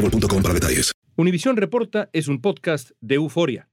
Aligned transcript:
boostmobile.com 0.00 0.42
para 0.42 0.54
detalles. 0.54 0.92
Univisión 1.16 1.56
Reporta 1.56 2.08
es 2.12 2.28
un 2.28 2.40
podcast 2.40 2.90
de 3.00 3.16
euforia. 3.16 3.68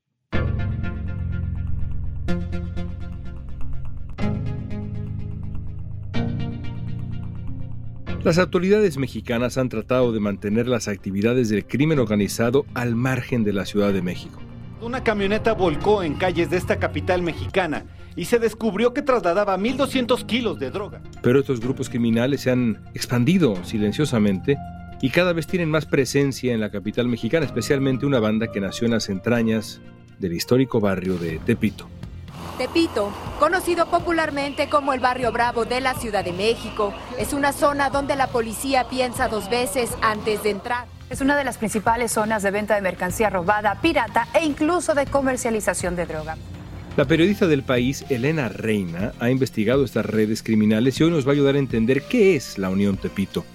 Las 8.23 8.39
autoridades 8.39 8.97
mexicanas 8.97 9.57
han 9.57 9.69
tratado 9.69 10.11
de 10.11 10.19
mantener 10.19 10.67
las 10.67 10.89
actividades 10.89 11.47
del 11.47 11.65
crimen 11.65 11.99
organizado 11.99 12.65
al 12.73 12.95
margen 12.95 13.45
de 13.45 13.53
la 13.53 13.65
Ciudad 13.65 13.93
de 13.93 14.01
México. 14.01 14.41
Una 14.81 15.01
camioneta 15.03 15.53
volcó 15.53 16.03
en 16.03 16.15
calles 16.15 16.49
de 16.49 16.57
esta 16.57 16.77
capital 16.77 17.21
mexicana 17.21 17.85
y 18.17 18.25
se 18.25 18.37
descubrió 18.37 18.93
que 18.93 19.01
trasladaba 19.01 19.57
1.200 19.57 20.25
kilos 20.25 20.59
de 20.59 20.71
droga. 20.71 21.01
Pero 21.21 21.39
estos 21.39 21.61
grupos 21.61 21.89
criminales 21.89 22.41
se 22.41 22.51
han 22.51 22.83
expandido 22.93 23.63
silenciosamente 23.63 24.57
y 25.01 25.09
cada 25.09 25.33
vez 25.33 25.47
tienen 25.47 25.69
más 25.69 25.85
presencia 25.85 26.53
en 26.53 26.59
la 26.59 26.71
capital 26.71 27.07
mexicana, 27.07 27.45
especialmente 27.45 28.05
una 28.05 28.19
banda 28.19 28.51
que 28.51 28.59
nació 28.59 28.85
en 28.85 28.93
las 28.93 29.09
entrañas 29.09 29.81
del 30.19 30.33
histórico 30.33 30.79
barrio 30.79 31.17
de 31.17 31.39
Tepito. 31.39 31.87
Tepito, 32.57 33.11
conocido 33.39 33.85
popularmente 33.85 34.67
como 34.67 34.93
el 34.93 34.99
barrio 34.99 35.31
Bravo 35.31 35.65
de 35.65 35.79
la 35.79 35.93
Ciudad 35.93 36.25
de 36.25 36.33
México, 36.33 36.91
es 37.19 37.33
una 37.33 37.53
zona 37.53 37.91
donde 37.91 38.15
la 38.15 38.27
policía 38.27 38.89
piensa 38.89 39.27
dos 39.27 39.47
veces 39.49 39.91
antes 40.01 40.41
de 40.41 40.51
entrar. 40.51 40.87
Es 41.11 41.21
una 41.21 41.37
de 41.37 41.43
las 41.43 41.59
principales 41.59 42.11
zonas 42.11 42.41
de 42.41 42.51
venta 42.51 42.73
de 42.73 42.81
mercancía 42.81 43.29
robada, 43.29 43.79
pirata 43.79 44.27
e 44.33 44.43
incluso 44.43 44.95
de 44.95 45.05
comercialización 45.05 45.95
de 45.95 46.07
droga. 46.07 46.35
La 46.97 47.05
periodista 47.05 47.45
del 47.45 47.61
país, 47.61 48.03
Elena 48.09 48.49
Reina, 48.49 49.13
ha 49.19 49.29
investigado 49.29 49.85
estas 49.85 50.07
redes 50.07 50.41
criminales 50.41 50.99
y 50.99 51.03
hoy 51.03 51.11
nos 51.11 51.27
va 51.27 51.29
a 51.29 51.33
ayudar 51.33 51.53
a 51.53 51.59
entender 51.59 52.01
qué 52.09 52.35
es 52.35 52.57
la 52.57 52.71
Unión 52.71 52.97
Tepito 52.97 53.45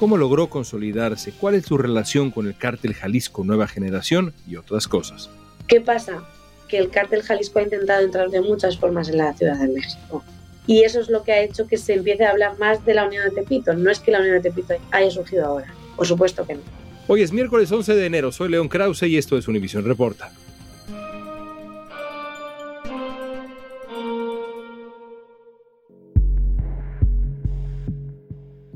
cómo 0.00 0.16
logró 0.16 0.48
consolidarse, 0.48 1.30
cuál 1.30 1.56
es 1.56 1.66
su 1.66 1.76
relación 1.76 2.30
con 2.30 2.46
el 2.46 2.56
cártel 2.56 2.94
Jalisco 2.94 3.44
Nueva 3.44 3.68
Generación 3.68 4.32
y 4.48 4.56
otras 4.56 4.88
cosas. 4.88 5.28
¿Qué 5.68 5.82
pasa? 5.82 6.24
Que 6.68 6.78
el 6.78 6.88
cártel 6.88 7.22
Jalisco 7.22 7.58
ha 7.58 7.64
intentado 7.64 8.02
entrar 8.02 8.30
de 8.30 8.40
muchas 8.40 8.78
formas 8.78 9.10
en 9.10 9.18
la 9.18 9.34
Ciudad 9.34 9.58
de 9.58 9.68
México. 9.68 10.24
Y 10.66 10.84
eso 10.84 11.00
es 11.00 11.10
lo 11.10 11.22
que 11.22 11.32
ha 11.32 11.42
hecho 11.42 11.66
que 11.66 11.76
se 11.76 11.92
empiece 11.92 12.24
a 12.24 12.30
hablar 12.30 12.58
más 12.58 12.82
de 12.86 12.94
la 12.94 13.04
Unión 13.04 13.28
de 13.28 13.42
Tepito. 13.42 13.74
No 13.74 13.90
es 13.90 14.00
que 14.00 14.10
la 14.10 14.20
Unión 14.20 14.36
de 14.36 14.48
Tepito 14.48 14.72
haya 14.90 15.10
surgido 15.10 15.44
ahora. 15.44 15.66
Por 15.96 16.06
supuesto 16.06 16.46
que 16.46 16.54
no. 16.54 16.62
Hoy 17.06 17.20
es 17.20 17.30
miércoles 17.30 17.70
11 17.70 17.94
de 17.94 18.06
enero. 18.06 18.32
Soy 18.32 18.48
León 18.48 18.70
Krause 18.70 19.02
y 19.02 19.18
esto 19.18 19.36
es 19.36 19.48
Univision 19.48 19.84
Reporta. 19.84 20.32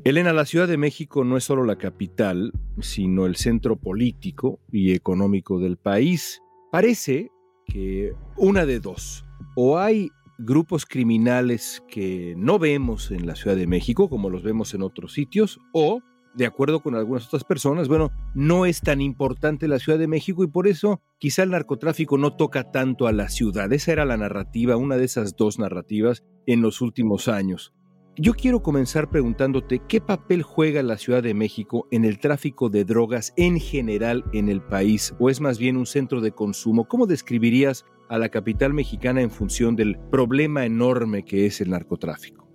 Elena, 0.04 0.34
la 0.34 0.44
Ciudad 0.44 0.68
de 0.68 0.76
México 0.76 1.24
no 1.24 1.38
es 1.38 1.44
solo 1.44 1.64
la 1.64 1.78
capital, 1.78 2.52
sino 2.78 3.24
el 3.24 3.36
centro 3.36 3.76
político 3.76 4.60
y 4.70 4.92
económico 4.92 5.58
del 5.58 5.78
país. 5.78 6.42
Parece 6.70 7.30
que 7.64 8.12
una 8.36 8.66
de 8.66 8.80
dos, 8.80 9.24
o 9.56 9.78
hay 9.78 10.10
grupos 10.36 10.84
criminales 10.84 11.82
que 11.88 12.34
no 12.36 12.58
vemos 12.58 13.12
en 13.12 13.26
la 13.26 13.34
Ciudad 13.34 13.56
de 13.56 13.66
México, 13.66 14.10
como 14.10 14.28
los 14.28 14.42
vemos 14.42 14.74
en 14.74 14.82
otros 14.82 15.14
sitios, 15.14 15.58
o, 15.72 16.00
de 16.34 16.44
acuerdo 16.44 16.82
con 16.82 16.94
algunas 16.96 17.26
otras 17.28 17.44
personas, 17.44 17.88
bueno, 17.88 18.12
no 18.34 18.66
es 18.66 18.82
tan 18.82 19.00
importante 19.00 19.68
la 19.68 19.78
Ciudad 19.78 19.98
de 19.98 20.06
México 20.06 20.44
y 20.44 20.48
por 20.48 20.68
eso 20.68 21.00
quizá 21.18 21.44
el 21.44 21.50
narcotráfico 21.50 22.18
no 22.18 22.36
toca 22.36 22.70
tanto 22.70 23.06
a 23.06 23.12
la 23.12 23.30
ciudad. 23.30 23.72
Esa 23.72 23.92
era 23.92 24.04
la 24.04 24.18
narrativa, 24.18 24.76
una 24.76 24.98
de 24.98 25.06
esas 25.06 25.34
dos 25.34 25.58
narrativas 25.58 26.22
en 26.46 26.60
los 26.60 26.82
últimos 26.82 27.26
años. 27.26 27.72
Yo 28.16 28.34
quiero 28.34 28.62
comenzar 28.62 29.10
preguntándote 29.10 29.82
qué 29.88 30.00
papel 30.00 30.44
juega 30.44 30.84
la 30.84 30.98
Ciudad 30.98 31.20
de 31.20 31.34
México 31.34 31.88
en 31.90 32.04
el 32.04 32.20
tráfico 32.20 32.68
de 32.68 32.84
drogas 32.84 33.32
en 33.36 33.58
general 33.58 34.24
en 34.32 34.48
el 34.48 34.62
país, 34.62 35.12
o 35.18 35.30
es 35.30 35.40
más 35.40 35.58
bien 35.58 35.76
un 35.76 35.84
centro 35.84 36.20
de 36.20 36.30
consumo. 36.30 36.86
¿Cómo 36.86 37.06
describirías 37.06 37.84
a 38.08 38.18
la 38.18 38.28
capital 38.28 38.72
mexicana 38.72 39.20
en 39.20 39.32
función 39.32 39.74
del 39.74 39.98
problema 40.12 40.64
enorme 40.64 41.24
que 41.24 41.46
es 41.46 41.60
el 41.60 41.70
narcotráfico? 41.70 42.48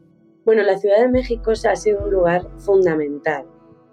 Bueno, 0.46 0.64
la 0.64 0.78
Ciudad 0.78 1.02
de 1.02 1.10
México 1.10 1.52
ha 1.52 1.76
sido 1.76 2.06
un 2.06 2.12
lugar 2.12 2.48
fundamental 2.60 3.46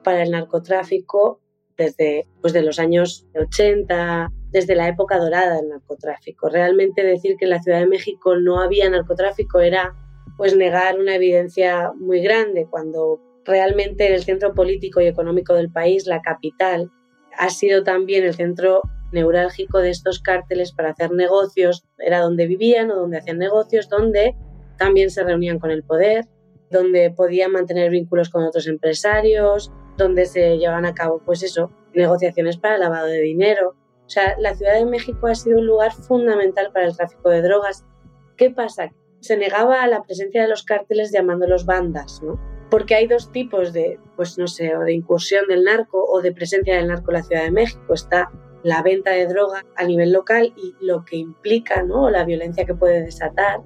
para 0.05 0.23
el 0.23 0.31
narcotráfico 0.31 1.41
desde 1.77 2.29
pues, 2.43 2.53
de 2.53 2.63
los 2.63 2.79
años 2.79 3.27
80, 3.35 4.31
desde 4.53 4.77
la 4.77 4.87
época 4.87 5.19
dorada 5.19 5.57
del 5.57 5.71
narcotráfico. 5.71 6.49
Realmente 6.49 7.03
decir 7.03 7.35
que 7.37 7.47
en 7.47 7.51
la 7.51 7.61
Ciudad 7.61 7.81
de 7.81 7.89
México 7.89 8.37
no 8.37 8.61
había 8.61 8.89
narcotráfico 8.89 9.59
era 9.59 9.97
pues 10.37 10.57
negar 10.57 10.99
una 10.99 11.17
evidencia 11.17 11.93
muy 11.97 12.21
grande 12.21 12.67
cuando 12.69 13.21
realmente 13.45 14.13
el 14.13 14.23
centro 14.23 14.55
político 14.55 15.01
y 15.01 15.07
económico 15.07 15.55
del 15.55 15.71
país, 15.71 16.07
la 16.07 16.21
capital, 16.21 16.91
ha 17.39 17.51
sido 17.51 17.85
también 17.85 18.25
el 18.25 18.35
centro 18.35 18.83
neurálgico 19.13 19.79
de 19.79 19.91
estos 19.91 20.21
cárteles 20.21 20.73
para 20.73 20.91
hacer 20.91 21.13
negocios, 21.13 21.85
era 21.99 22.21
donde 22.21 22.47
vivían 22.47 22.91
o 22.91 22.97
donde 22.97 23.19
hacían 23.19 23.39
negocios, 23.39 23.89
donde 23.89 24.35
también 24.77 25.11
se 25.11 25.23
reunían 25.23 25.59
con 25.59 25.71
el 25.71 25.85
poder, 25.85 26.25
donde 26.71 27.11
podían 27.11 27.53
mantener 27.53 27.91
vínculos 27.91 28.29
con 28.29 28.43
otros 28.45 28.67
empresarios, 28.67 29.73
donde 29.97 30.27
se 30.27 30.59
llevaban 30.59 30.85
a 30.85 30.95
cabo, 30.95 31.23
pues 31.25 31.43
eso, 31.43 31.71
negociaciones 31.95 32.57
para 32.59 32.79
lavado 32.79 33.07
de 33.07 33.21
dinero. 33.21 33.75
O 34.07 34.09
sea, 34.09 34.37
la 34.39 34.55
Ciudad 34.55 34.75
de 34.75 34.85
México 34.85 35.27
ha 35.27 35.35
sido 35.35 35.59
un 35.59 35.67
lugar 35.67 35.93
fundamental 35.93 36.71
para 36.73 36.87
el 36.87 36.97
tráfico 36.97 37.31
de 37.31 37.43
drogas. 37.43 37.85
¿Qué 38.37 38.51
pasa? 38.51 38.93
Se 39.27 39.37
negaba 39.37 39.83
a 39.83 39.89
la 39.89 40.03
presencia 40.03 40.43
de 40.43 40.49
los 40.49 40.63
cárteles 40.65 41.13
llamándolos 41.13 41.67
bandas, 41.67 42.23
¿no? 42.23 42.41
Porque 42.71 42.95
hay 42.95 43.07
dos 43.07 43.31
tipos 43.31 43.73
de, 43.73 43.99
pues 44.17 44.39
no 44.39 44.49
sé, 44.49 44.73
de 44.85 44.93
incursión 44.93 45.47
del 45.47 45.65
narco 45.65 46.05
o 46.05 46.21
de 46.21 46.33
presencia 46.33 46.77
del 46.77 46.89
narco 46.89 47.11
en 47.11 47.17
la 47.17 47.23
Ciudad 47.23 47.45
de 47.45 47.51
México. 47.51 47.95
Está 47.95 48.31
la 48.63 48.83
venta 48.83 49.13
de 49.13 49.27
droga 49.27 49.65
a 49.77 49.85
nivel 49.85 50.13
local 50.13 50.53
y 50.57 50.75
lo 50.81 51.05
que 51.05 51.17
implica, 51.17 51.83
¿no? 51.83 52.11
La 52.11 52.25
violencia 52.25 52.65
que 52.65 52.75
puede 52.75 53.03
desatar 53.03 53.61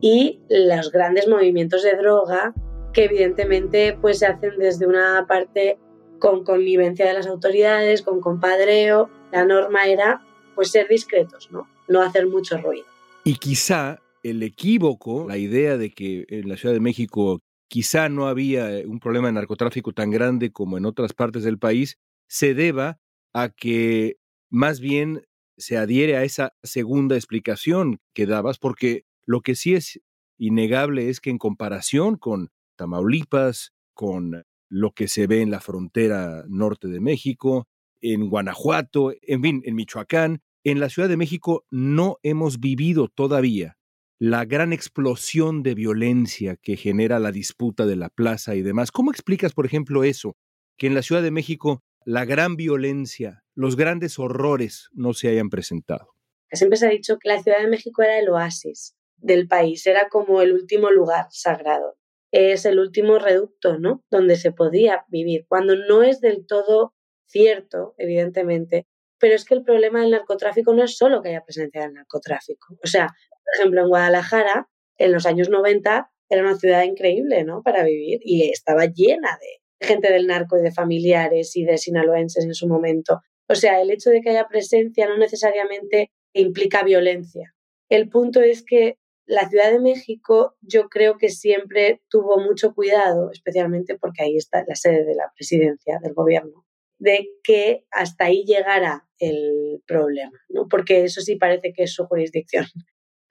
y 0.00 0.40
los 0.48 0.90
grandes 0.90 1.28
movimientos 1.28 1.82
de 1.82 1.96
droga 1.96 2.52
que 2.92 3.04
evidentemente 3.04 3.96
pues 4.00 4.18
se 4.18 4.26
hacen 4.26 4.58
desde 4.58 4.86
una 4.86 5.24
parte 5.26 5.78
con 6.18 6.44
connivencia 6.44 7.06
de 7.06 7.14
las 7.14 7.26
autoridades, 7.26 8.02
con 8.02 8.20
compadreo. 8.20 9.10
La 9.32 9.44
norma 9.44 9.86
era 9.86 10.22
pues 10.54 10.70
ser 10.70 10.88
discretos, 10.88 11.50
¿no? 11.50 11.68
No 11.88 12.02
hacer 12.02 12.26
mucho 12.26 12.58
ruido. 12.58 12.84
Y 13.24 13.36
quizá 13.36 14.01
el 14.22 14.42
equívoco, 14.42 15.26
la 15.28 15.38
idea 15.38 15.76
de 15.76 15.90
que 15.90 16.24
en 16.28 16.48
la 16.48 16.56
Ciudad 16.56 16.74
de 16.74 16.80
México 16.80 17.40
quizá 17.68 18.08
no 18.08 18.28
había 18.28 18.78
eh, 18.78 18.86
un 18.86 19.00
problema 19.00 19.28
de 19.28 19.32
narcotráfico 19.32 19.92
tan 19.92 20.10
grande 20.10 20.52
como 20.52 20.78
en 20.78 20.84
otras 20.84 21.12
partes 21.12 21.42
del 21.42 21.58
país, 21.58 21.96
se 22.28 22.54
deba 22.54 22.98
a 23.32 23.48
que 23.48 24.16
más 24.50 24.80
bien 24.80 25.22
se 25.56 25.76
adhiere 25.76 26.16
a 26.16 26.24
esa 26.24 26.54
segunda 26.62 27.16
explicación 27.16 27.98
que 28.14 28.26
dabas, 28.26 28.58
porque 28.58 29.04
lo 29.24 29.40
que 29.40 29.54
sí 29.54 29.74
es 29.74 30.00
innegable 30.38 31.08
es 31.08 31.20
que 31.20 31.30
en 31.30 31.38
comparación 31.38 32.16
con 32.16 32.50
Tamaulipas, 32.76 33.72
con 33.94 34.44
lo 34.68 34.92
que 34.92 35.08
se 35.08 35.26
ve 35.26 35.42
en 35.42 35.50
la 35.50 35.60
frontera 35.60 36.44
norte 36.48 36.88
de 36.88 37.00
México, 37.00 37.68
en 38.00 38.28
Guanajuato, 38.28 39.12
en 39.22 39.42
fin, 39.42 39.62
en 39.64 39.74
Michoacán. 39.74 40.42
En 40.64 40.80
la 40.80 40.88
Ciudad 40.88 41.08
de 41.08 41.16
México 41.16 41.64
no 41.70 42.18
hemos 42.22 42.60
vivido 42.60 43.08
todavía 43.08 43.76
la 44.24 44.44
gran 44.44 44.72
explosión 44.72 45.64
de 45.64 45.74
violencia 45.74 46.54
que 46.54 46.76
genera 46.76 47.18
la 47.18 47.32
disputa 47.32 47.86
de 47.86 47.96
la 47.96 48.08
plaza 48.08 48.54
y 48.54 48.62
demás. 48.62 48.92
¿Cómo 48.92 49.10
explicas, 49.10 49.52
por 49.52 49.66
ejemplo, 49.66 50.04
eso? 50.04 50.36
Que 50.78 50.86
en 50.86 50.94
la 50.94 51.02
Ciudad 51.02 51.24
de 51.24 51.32
México 51.32 51.82
la 52.04 52.24
gran 52.24 52.54
violencia, 52.54 53.42
los 53.56 53.74
grandes 53.74 54.20
horrores 54.20 54.90
no 54.92 55.12
se 55.12 55.28
hayan 55.28 55.50
presentado. 55.50 56.14
Siempre 56.52 56.78
se 56.78 56.86
ha 56.86 56.90
dicho 56.90 57.18
que 57.18 57.30
la 57.30 57.42
Ciudad 57.42 57.58
de 57.58 57.66
México 57.66 58.00
era 58.00 58.20
el 58.20 58.28
oasis 58.28 58.94
del 59.16 59.48
país, 59.48 59.84
era 59.88 60.08
como 60.08 60.40
el 60.40 60.52
último 60.52 60.92
lugar 60.92 61.26
sagrado. 61.30 61.96
Es 62.30 62.64
el 62.64 62.78
último 62.78 63.18
reducto, 63.18 63.80
¿no? 63.80 64.04
Donde 64.08 64.36
se 64.36 64.52
podía 64.52 65.04
vivir, 65.08 65.46
cuando 65.48 65.74
no 65.74 66.04
es 66.04 66.20
del 66.20 66.46
todo 66.46 66.94
cierto, 67.26 67.96
evidentemente, 67.98 68.86
pero 69.18 69.34
es 69.34 69.44
que 69.44 69.54
el 69.54 69.64
problema 69.64 70.00
del 70.00 70.12
narcotráfico 70.12 70.74
no 70.74 70.84
es 70.84 70.96
solo 70.96 71.22
que 71.22 71.30
haya 71.30 71.44
presencia 71.44 71.82
del 71.82 71.94
narcotráfico. 71.94 72.78
O 72.84 72.86
sea, 72.86 73.12
por 73.52 73.60
ejemplo, 73.60 73.82
en 73.82 73.88
Guadalajara, 73.88 74.68
en 74.96 75.12
los 75.12 75.26
años 75.26 75.50
90, 75.50 76.10
era 76.30 76.42
una 76.42 76.56
ciudad 76.56 76.84
increíble, 76.84 77.44
¿no? 77.44 77.62
Para 77.62 77.84
vivir 77.84 78.20
y 78.22 78.50
estaba 78.50 78.86
llena 78.86 79.38
de 79.40 79.86
gente 79.86 80.10
del 80.10 80.26
narco 80.26 80.56
y 80.56 80.62
de 80.62 80.72
familiares 80.72 81.56
y 81.56 81.64
de 81.64 81.76
sinaloenses 81.76 82.44
en 82.44 82.54
su 82.54 82.66
momento. 82.66 83.20
O 83.48 83.54
sea, 83.54 83.80
el 83.82 83.90
hecho 83.90 84.10
de 84.10 84.22
que 84.22 84.30
haya 84.30 84.48
presencia 84.48 85.06
no 85.08 85.18
necesariamente 85.18 86.10
implica 86.32 86.82
violencia. 86.84 87.54
El 87.90 88.08
punto 88.08 88.40
es 88.40 88.64
que 88.64 88.96
la 89.26 89.48
Ciudad 89.48 89.70
de 89.70 89.80
México 89.80 90.56
yo 90.62 90.88
creo 90.88 91.18
que 91.18 91.28
siempre 91.28 92.00
tuvo 92.08 92.38
mucho 92.38 92.74
cuidado, 92.74 93.30
especialmente 93.30 93.98
porque 93.98 94.22
ahí 94.22 94.36
está 94.36 94.64
la 94.66 94.76
sede 94.76 95.04
de 95.04 95.14
la 95.14 95.30
presidencia 95.36 95.98
del 96.02 96.14
gobierno, 96.14 96.64
de 96.98 97.28
que 97.44 97.84
hasta 97.90 98.26
ahí 98.26 98.44
llegara 98.46 99.06
el 99.18 99.82
problema, 99.86 100.38
¿no? 100.48 100.68
Porque 100.68 101.04
eso 101.04 101.20
sí 101.20 101.36
parece 101.36 101.72
que 101.74 101.82
es 101.82 101.92
su 101.92 102.06
jurisdicción 102.06 102.64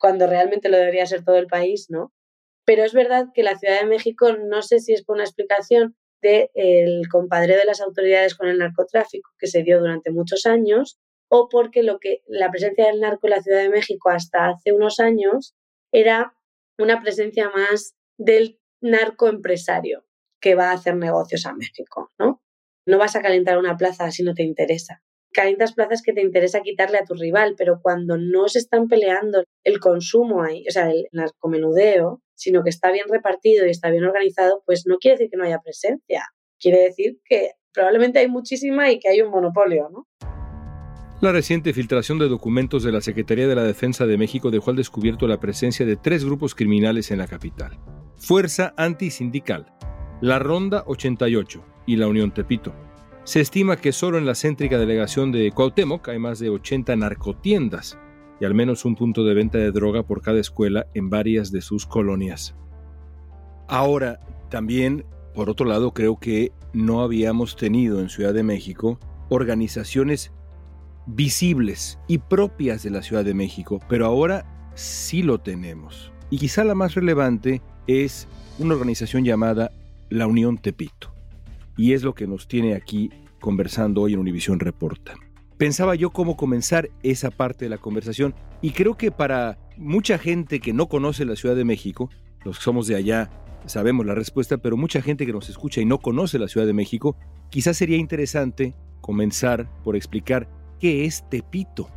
cuando 0.02 0.26
realmente 0.26 0.68
lo 0.68 0.78
debería 0.78 1.06
ser 1.06 1.24
todo 1.24 1.38
el 1.38 1.46
país, 1.46 1.86
¿no? 1.90 2.12
Pero 2.66 2.84
es 2.84 2.94
verdad 2.94 3.28
que 3.34 3.44
la 3.44 3.58
Ciudad 3.58 3.80
de 3.80 3.86
México, 3.88 4.34
no 4.34 4.64
sé 4.64 4.80
si 4.80 4.94
es 4.94 5.04
por 5.04 5.16
una 5.16 5.24
explicación 5.24 5.96
del 6.22 6.50
el 6.56 7.08
compadre 7.08 7.56
de 7.56 7.66
las 7.66 7.82
autoridades 7.82 8.36
con 8.36 8.48
el 8.48 8.58
narcotráfico 8.58 9.30
que 9.38 9.48
se 9.48 9.64
dio 9.64 9.80
durante 9.80 10.12
muchos 10.12 10.46
años, 10.46 11.00
o 11.30 11.50
porque 11.50 11.84
lo 11.84 12.00
que 12.00 12.24
la 12.28 12.50
presencia 12.50 12.88
del 12.88 13.00
narco 13.00 13.28
en 13.28 13.32
la 13.32 13.42
Ciudad 13.42 13.62
de 13.62 13.70
México 13.70 14.10
hasta 14.10 14.50
hace 14.50 14.74
unos 14.74 15.00
años 15.00 15.56
era 15.92 16.34
una 16.78 17.00
presencia 17.00 17.50
más 17.50 17.96
del 18.18 18.60
narco 18.82 19.28
empresario 19.28 20.04
que 20.42 20.56
va 20.56 20.72
a 20.72 20.74
hacer 20.74 20.96
negocios 20.96 21.46
a 21.46 21.54
México, 21.54 22.12
¿no? 22.18 22.42
No 22.88 22.98
vas 22.98 23.16
a 23.16 23.22
calentar 23.22 23.60
una 23.60 23.78
plaza 23.78 24.10
si 24.10 24.24
no 24.24 24.34
te 24.34 24.44
interesa 24.44 25.04
calientas 25.32 25.74
plazas 25.74 26.02
que 26.02 26.14
te 26.14 26.22
interesa 26.22 26.62
quitarle 26.62 26.98
a 26.98 27.06
tu 27.06 27.14
rival, 27.14 27.56
pero 27.58 27.80
cuando 27.82 28.18
no 28.18 28.48
se 28.48 28.60
están 28.60 28.88
peleando 28.88 29.44
el 29.64 29.80
consumo 29.80 30.44
ahí, 30.44 30.66
o 30.68 30.72
sea, 30.72 30.92
el 30.92 31.08
narcomenudeo, 31.12 32.22
sino 32.36 32.64
que 32.64 32.70
está 32.70 32.92
bien 32.92 33.06
repartido 33.10 33.66
y 33.66 33.70
está 33.70 33.90
bien 33.90 34.04
organizado, 34.04 34.64
pues 34.66 34.84
no 34.86 34.98
quiere 34.98 35.18
decir 35.18 35.30
que 35.30 35.38
no 35.38 35.44
haya 35.44 35.60
presencia. 35.60 36.26
Quiere 36.60 36.80
decir 36.82 37.20
que 37.24 37.52
probablemente 37.74 38.20
hay 38.20 38.28
muchísima 38.28 38.92
y 38.92 39.00
que 39.00 39.10
hay 39.10 39.22
un 39.22 39.32
monopolio, 39.32 39.90
¿no? 39.90 40.08
La 41.22 41.32
reciente 41.32 41.72
filtración 41.72 42.18
de 42.18 42.28
documentos 42.28 42.84
de 42.84 42.92
la 42.92 43.00
Secretaría 43.00 43.48
de 43.48 43.54
la 43.54 43.64
Defensa 43.64 44.08
de 44.08 44.18
México 44.18 44.50
dejó 44.50 44.72
al 44.72 44.76
descubierto 44.76 45.28
la 45.28 45.40
presencia 45.40 45.86
de 45.86 45.96
tres 45.96 46.26
grupos 46.26 46.56
criminales 46.56 47.12
en 47.12 47.20
la 47.20 47.28
capital. 47.28 47.78
Fuerza 48.18 48.74
Antisindical, 48.76 49.68
la 50.20 50.40
Ronda 50.40 50.84
88 50.88 51.64
y 51.86 51.98
la 51.98 52.08
Unión 52.08 52.34
Tepito. 52.34 52.74
Se 53.24 53.40
estima 53.40 53.78
que 53.78 53.92
solo 53.92 54.18
en 54.18 54.26
la 54.26 54.34
céntrica 54.34 54.80
delegación 54.80 55.32
de 55.32 55.52
Cuauhtémoc 55.52 56.10
hay 56.10 56.18
más 56.18 56.40
de 56.40 56.50
80 56.50 56.96
narcotiendas 56.96 58.00
y 58.40 58.46
al 58.46 58.56
menos 58.56 58.84
un 58.84 58.96
punto 58.96 59.24
de 59.24 59.36
venta 59.36 59.60
de 59.60 59.72
droga 59.72 60.02
por 60.02 60.24
cada 60.24 60.40
escuela 60.40 60.88
en 60.96 61.12
varias 61.12 61.52
de 61.52 61.62
sus 61.62 61.86
colonias. 61.86 62.56
Ahora, 63.68 64.20
también, 64.50 65.06
por 65.36 65.52
otro 65.52 65.68
lado, 65.68 65.94
creo 65.94 66.18
que 66.18 66.52
no 66.74 67.04
habíamos 67.04 67.56
tenido 67.56 68.00
en 68.00 68.10
Ciudad 68.10 68.34
de 68.34 68.42
México 68.42 69.00
organizaciones 69.30 70.32
visibles 71.06 72.00
y 72.08 72.18
propias 72.18 72.82
de 72.82 72.90
la 72.90 73.04
Ciudad 73.04 73.24
de 73.24 73.36
México, 73.36 73.80
pero 73.88 74.08
ahora 74.08 74.72
sí 74.74 75.22
lo 75.22 75.40
tenemos. 75.40 76.12
Y 76.32 76.40
quizá 76.40 76.64
la 76.64 76.74
más 76.74 76.96
relevante 76.96 77.62
es 77.86 78.28
una 78.58 78.74
organización 78.74 79.24
llamada 79.24 79.72
la 80.10 80.26
Unión 80.26 80.58
Tepito 80.58 81.11
y 81.82 81.94
es 81.94 82.04
lo 82.04 82.14
que 82.14 82.28
nos 82.28 82.48
tiene 82.48 82.76
aquí 82.76 83.10
conversando 83.40 84.02
hoy 84.02 84.14
en 84.14 84.20
Univisión 84.20 84.60
Reporta. 84.60 85.16
Pensaba 85.58 85.96
yo 85.96 86.12
cómo 86.12 86.38
comenzar 86.38 86.92
esa 87.02 87.32
parte 87.32 87.66
de 87.66 87.70
la 87.70 87.80
conversación 87.80 88.36
y 88.62 88.70
creo 88.70 88.98
que 88.98 89.10
para 89.10 89.58
mucha 89.78 90.20
gente 90.20 90.60
que 90.60 90.74
no 90.74 90.88
conoce 90.88 91.26
la 91.26 91.36
Ciudad 91.36 91.56
de 91.56 91.66
México, 91.66 92.12
los 92.46 92.60
que 92.60 92.64
somos 92.64 92.86
de 92.86 92.98
allá 92.98 93.32
sabemos 93.66 94.06
la 94.06 94.14
respuesta, 94.14 94.60
pero 94.60 94.78
mucha 94.78 95.02
gente 95.02 95.26
que 95.26 95.34
nos 95.34 95.50
escucha 95.50 95.82
y 95.82 95.86
no 95.86 95.98
conoce 95.98 96.38
la 96.38 96.48
Ciudad 96.48 96.68
de 96.68 96.74
México, 96.74 97.16
quizás 97.50 97.78
sería 97.78 97.98
interesante 97.98 98.76
comenzar 99.02 99.68
por 99.84 99.96
explicar 99.96 100.48
qué 100.80 101.06
es 101.06 101.28
Tepito. 101.32 101.90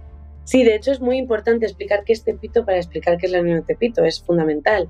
Sí, 0.44 0.64
de 0.64 0.76
hecho 0.76 0.92
es 0.92 1.00
muy 1.00 1.18
importante 1.18 1.66
explicar 1.66 2.04
qué 2.06 2.14
es 2.14 2.24
Tepito 2.24 2.64
para 2.64 2.78
explicar 2.78 3.18
qué 3.18 3.26
es 3.26 3.32
la 3.32 3.42
Unión 3.42 3.62
Tepito, 3.66 4.02
es 4.02 4.22
fundamental. 4.22 4.88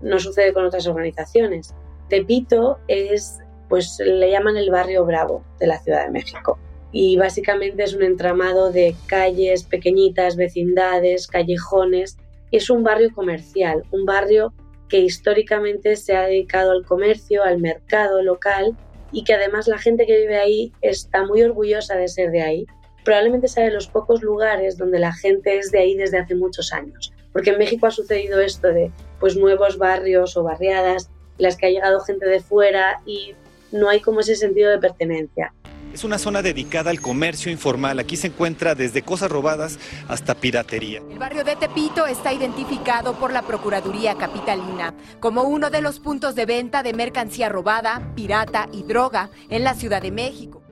No 0.00 0.18
sucede 0.18 0.52
con 0.52 0.64
otras 0.64 0.88
organizaciones. 0.88 1.76
Tepito 2.08 2.80
es 2.88 3.38
pues 3.72 3.98
le 4.04 4.30
llaman 4.30 4.58
el 4.58 4.68
barrio 4.68 5.06
Bravo 5.06 5.42
de 5.58 5.66
la 5.66 5.78
Ciudad 5.78 6.04
de 6.04 6.10
México. 6.10 6.58
Y 6.92 7.16
básicamente 7.16 7.84
es 7.84 7.94
un 7.94 8.02
entramado 8.02 8.70
de 8.70 8.94
calles 9.06 9.62
pequeñitas, 9.62 10.36
vecindades, 10.36 11.26
callejones. 11.26 12.18
es 12.50 12.68
un 12.68 12.84
barrio 12.84 13.08
comercial, 13.14 13.82
un 13.90 14.04
barrio 14.04 14.52
que 14.90 14.98
históricamente 14.98 15.96
se 15.96 16.14
ha 16.14 16.26
dedicado 16.26 16.72
al 16.72 16.84
comercio, 16.84 17.42
al 17.44 17.60
mercado 17.60 18.20
local 18.20 18.76
y 19.10 19.24
que 19.24 19.32
además 19.32 19.68
la 19.68 19.78
gente 19.78 20.04
que 20.04 20.20
vive 20.20 20.36
ahí 20.36 20.74
está 20.82 21.24
muy 21.24 21.42
orgullosa 21.42 21.96
de 21.96 22.08
ser 22.08 22.30
de 22.30 22.42
ahí. 22.42 22.66
Probablemente 23.06 23.48
sea 23.48 23.64
de 23.64 23.70
los 23.70 23.88
pocos 23.88 24.20
lugares 24.20 24.76
donde 24.76 24.98
la 24.98 25.14
gente 25.14 25.56
es 25.56 25.70
de 25.70 25.78
ahí 25.78 25.96
desde 25.96 26.18
hace 26.18 26.34
muchos 26.34 26.74
años. 26.74 27.10
Porque 27.32 27.52
en 27.52 27.58
México 27.58 27.86
ha 27.86 27.90
sucedido 27.90 28.38
esto 28.38 28.68
de 28.68 28.92
pues 29.18 29.34
nuevos 29.34 29.78
barrios 29.78 30.36
o 30.36 30.42
barriadas 30.42 31.08
las 31.38 31.56
que 31.56 31.66
ha 31.66 31.70
llegado 31.70 32.00
gente 32.00 32.26
de 32.26 32.40
fuera 32.40 33.00
y 33.06 33.34
no 33.72 33.88
hay 33.88 34.00
como 34.00 34.20
ese 34.20 34.36
sentido 34.36 34.70
de 34.70 34.78
pertenencia. 34.78 35.52
Es 35.92 36.04
una 36.04 36.18
zona 36.18 36.40
dedicada 36.40 36.90
al 36.90 37.00
comercio 37.00 37.52
informal. 37.52 37.98
Aquí 37.98 38.16
se 38.16 38.28
encuentra 38.28 38.74
desde 38.74 39.02
cosas 39.02 39.30
robadas 39.30 39.78
hasta 40.08 40.34
piratería. 40.34 41.02
El 41.10 41.18
barrio 41.18 41.44
de 41.44 41.54
Tepito 41.54 42.06
está 42.06 42.32
identificado 42.32 43.12
por 43.18 43.30
la 43.30 43.42
Procuraduría 43.42 44.14
Capitalina 44.14 44.94
como 45.20 45.42
uno 45.42 45.68
de 45.68 45.82
los 45.82 46.00
puntos 46.00 46.34
de 46.34 46.46
venta 46.46 46.82
de 46.82 46.94
mercancía 46.94 47.50
robada, 47.50 48.12
pirata 48.14 48.68
y 48.72 48.84
droga 48.84 49.28
en 49.50 49.64
la 49.64 49.74
Ciudad 49.74 50.00
de 50.00 50.12
México. 50.12 50.62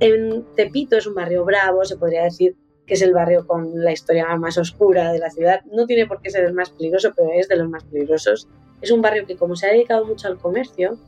En 0.00 0.44
Tepito 0.54 0.98
es 0.98 1.06
un 1.06 1.14
barrio 1.14 1.46
bravo, 1.46 1.84
se 1.86 1.96
podría 1.96 2.24
decir 2.24 2.54
que 2.86 2.94
es 2.94 3.02
el 3.02 3.12
barrio 3.12 3.46
con 3.46 3.82
la 3.82 3.92
historia 3.92 4.34
más 4.36 4.58
oscura 4.58 5.12
de 5.12 5.18
la 5.18 5.30
ciudad. 5.30 5.60
No 5.72 5.86
tiene 5.86 6.06
por 6.06 6.20
qué 6.20 6.30
ser 6.30 6.44
el 6.44 6.54
más 6.54 6.70
peligroso, 6.70 7.12
pero 7.16 7.30
es 7.32 7.48
de 7.48 7.56
los 7.56 7.68
más 7.68 7.84
peligrosos. 7.84 8.48
Es 8.80 8.90
un 8.90 9.02
barrio 9.02 9.26
que 9.26 9.36
como 9.36 9.56
se 9.56 9.66
ha 9.66 9.72
dedicado 9.72 10.04
mucho 10.06 10.28
al 10.28 10.38
comercio, 10.38 10.98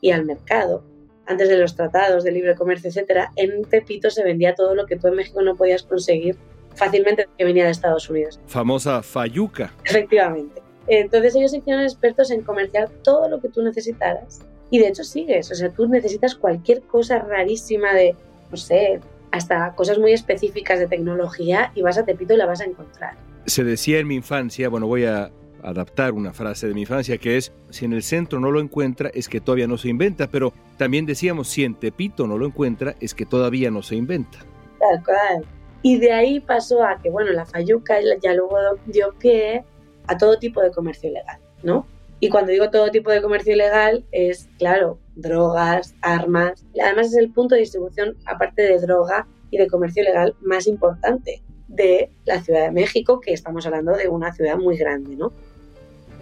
y 0.00 0.10
al 0.10 0.24
mercado. 0.24 0.84
Antes 1.26 1.48
de 1.48 1.58
los 1.58 1.74
tratados 1.74 2.22
de 2.22 2.30
libre 2.30 2.54
comercio, 2.54 2.88
etcétera, 2.88 3.32
en 3.36 3.64
Tepito 3.64 4.10
se 4.10 4.22
vendía 4.22 4.54
todo 4.54 4.74
lo 4.74 4.86
que 4.86 4.96
tú 4.96 5.08
en 5.08 5.16
México 5.16 5.42
no 5.42 5.56
podías 5.56 5.82
conseguir 5.82 6.36
fácilmente 6.76 7.26
que 7.36 7.44
venía 7.44 7.64
de 7.64 7.70
Estados 7.70 8.08
Unidos. 8.08 8.38
Famosa 8.46 9.02
Fayuca. 9.02 9.72
Efectivamente. 9.84 10.62
Entonces 10.86 11.34
ellos 11.34 11.50
se 11.50 11.58
hicieron 11.58 11.82
expertos 11.82 12.30
en 12.30 12.42
comerciar 12.42 12.88
todo 13.02 13.28
lo 13.28 13.40
que 13.40 13.48
tú 13.48 13.62
necesitaras. 13.62 14.40
Y 14.70 14.78
de 14.78 14.88
hecho 14.88 15.04
sigues, 15.04 15.50
o 15.50 15.54
sea, 15.54 15.70
tú 15.70 15.88
necesitas 15.88 16.34
cualquier 16.34 16.82
cosa 16.82 17.18
rarísima 17.18 17.92
de, 17.94 18.14
no 18.50 18.56
sé, 18.56 19.00
hasta 19.30 19.74
cosas 19.74 19.98
muy 19.98 20.12
específicas 20.12 20.78
de 20.78 20.86
tecnología 20.86 21.72
y 21.74 21.82
vas 21.82 21.98
a 21.98 22.04
Tepito 22.04 22.34
y 22.34 22.36
la 22.36 22.46
vas 22.46 22.60
a 22.60 22.64
encontrar. 22.64 23.14
Se 23.46 23.64
decía 23.64 23.98
en 23.98 24.08
mi 24.08 24.16
infancia, 24.16 24.68
bueno, 24.68 24.86
voy 24.86 25.04
a 25.04 25.30
adaptar 25.62 26.12
una 26.12 26.32
frase 26.32 26.68
de 26.68 26.74
mi 26.74 26.82
infancia 26.82 27.18
que 27.18 27.36
es, 27.36 27.52
si 27.70 27.84
en 27.84 27.92
el 27.92 28.02
centro 28.02 28.40
no 28.40 28.50
lo 28.50 28.60
encuentra 28.60 29.10
es 29.14 29.28
que 29.28 29.40
todavía 29.40 29.66
no 29.66 29.78
se 29.78 29.88
inventa, 29.88 30.28
pero 30.28 30.52
también 30.76 31.06
decíamos, 31.06 31.48
si 31.48 31.64
en 31.64 31.74
Tepito 31.74 32.26
no 32.26 32.38
lo 32.38 32.46
encuentra 32.46 32.94
es 33.00 33.14
que 33.14 33.26
todavía 33.26 33.70
no 33.70 33.82
se 33.82 33.96
inventa. 33.96 34.38
Tal 34.78 35.04
cual. 35.04 35.46
Y 35.82 35.98
de 35.98 36.12
ahí 36.12 36.40
pasó 36.40 36.84
a 36.84 36.98
que, 37.00 37.10
bueno, 37.10 37.32
la 37.32 37.46
Fayuca 37.46 37.96
ya 38.22 38.34
luego 38.34 38.56
dio 38.86 39.14
pie 39.18 39.64
a 40.06 40.16
todo 40.16 40.38
tipo 40.38 40.60
de 40.60 40.70
comercio 40.70 41.10
ilegal, 41.10 41.38
¿no? 41.62 41.86
Y 42.18 42.30
cuando 42.30 42.50
digo 42.50 42.70
todo 42.70 42.90
tipo 42.90 43.10
de 43.10 43.20
comercio 43.20 43.52
ilegal 43.52 44.04
es, 44.10 44.48
claro, 44.58 44.98
drogas, 45.16 45.94
armas. 46.00 46.64
Además 46.82 47.08
es 47.08 47.16
el 47.16 47.30
punto 47.30 47.54
de 47.54 47.60
distribución, 47.60 48.16
aparte 48.24 48.62
de 48.62 48.78
droga 48.80 49.26
y 49.50 49.58
de 49.58 49.66
comercio 49.66 50.02
ilegal, 50.02 50.34
más 50.40 50.66
importante 50.66 51.42
de 51.68 52.10
la 52.24 52.42
Ciudad 52.42 52.62
de 52.62 52.70
México, 52.70 53.20
que 53.20 53.32
estamos 53.32 53.66
hablando 53.66 53.92
de 53.92 54.08
una 54.08 54.32
ciudad 54.32 54.56
muy 54.56 54.76
grande, 54.76 55.16
¿no? 55.16 55.32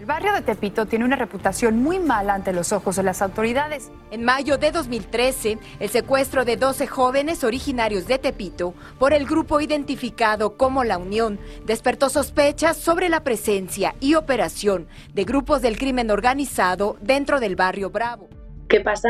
El 0.04 0.06
barrio 0.06 0.34
de 0.34 0.42
Tepito 0.42 0.84
tiene 0.84 1.06
una 1.06 1.16
reputación 1.16 1.82
muy 1.82 1.98
mala 1.98 2.34
ante 2.34 2.52
los 2.52 2.72
ojos 2.72 2.96
de 2.96 3.02
las 3.02 3.22
autoridades. 3.22 3.90
En 4.10 4.22
mayo 4.22 4.58
de 4.58 4.70
2013, 4.70 5.56
el 5.80 5.88
secuestro 5.88 6.44
de 6.44 6.58
12 6.58 6.86
jóvenes 6.86 7.42
originarios 7.42 8.06
de 8.06 8.18
Tepito 8.18 8.74
por 8.98 9.14
el 9.14 9.24
grupo 9.24 9.62
identificado 9.62 10.58
como 10.58 10.84
La 10.84 10.98
Unión 10.98 11.38
despertó 11.64 12.10
sospechas 12.10 12.76
sobre 12.76 13.08
la 13.08 13.24
presencia 13.24 13.94
y 13.98 14.14
operación 14.14 14.88
de 15.14 15.24
grupos 15.24 15.62
del 15.62 15.78
crimen 15.78 16.10
organizado 16.10 16.98
dentro 17.00 17.40
del 17.40 17.56
barrio 17.56 17.88
Bravo. 17.88 18.28
¿Qué 18.68 18.80
pasa? 18.80 19.08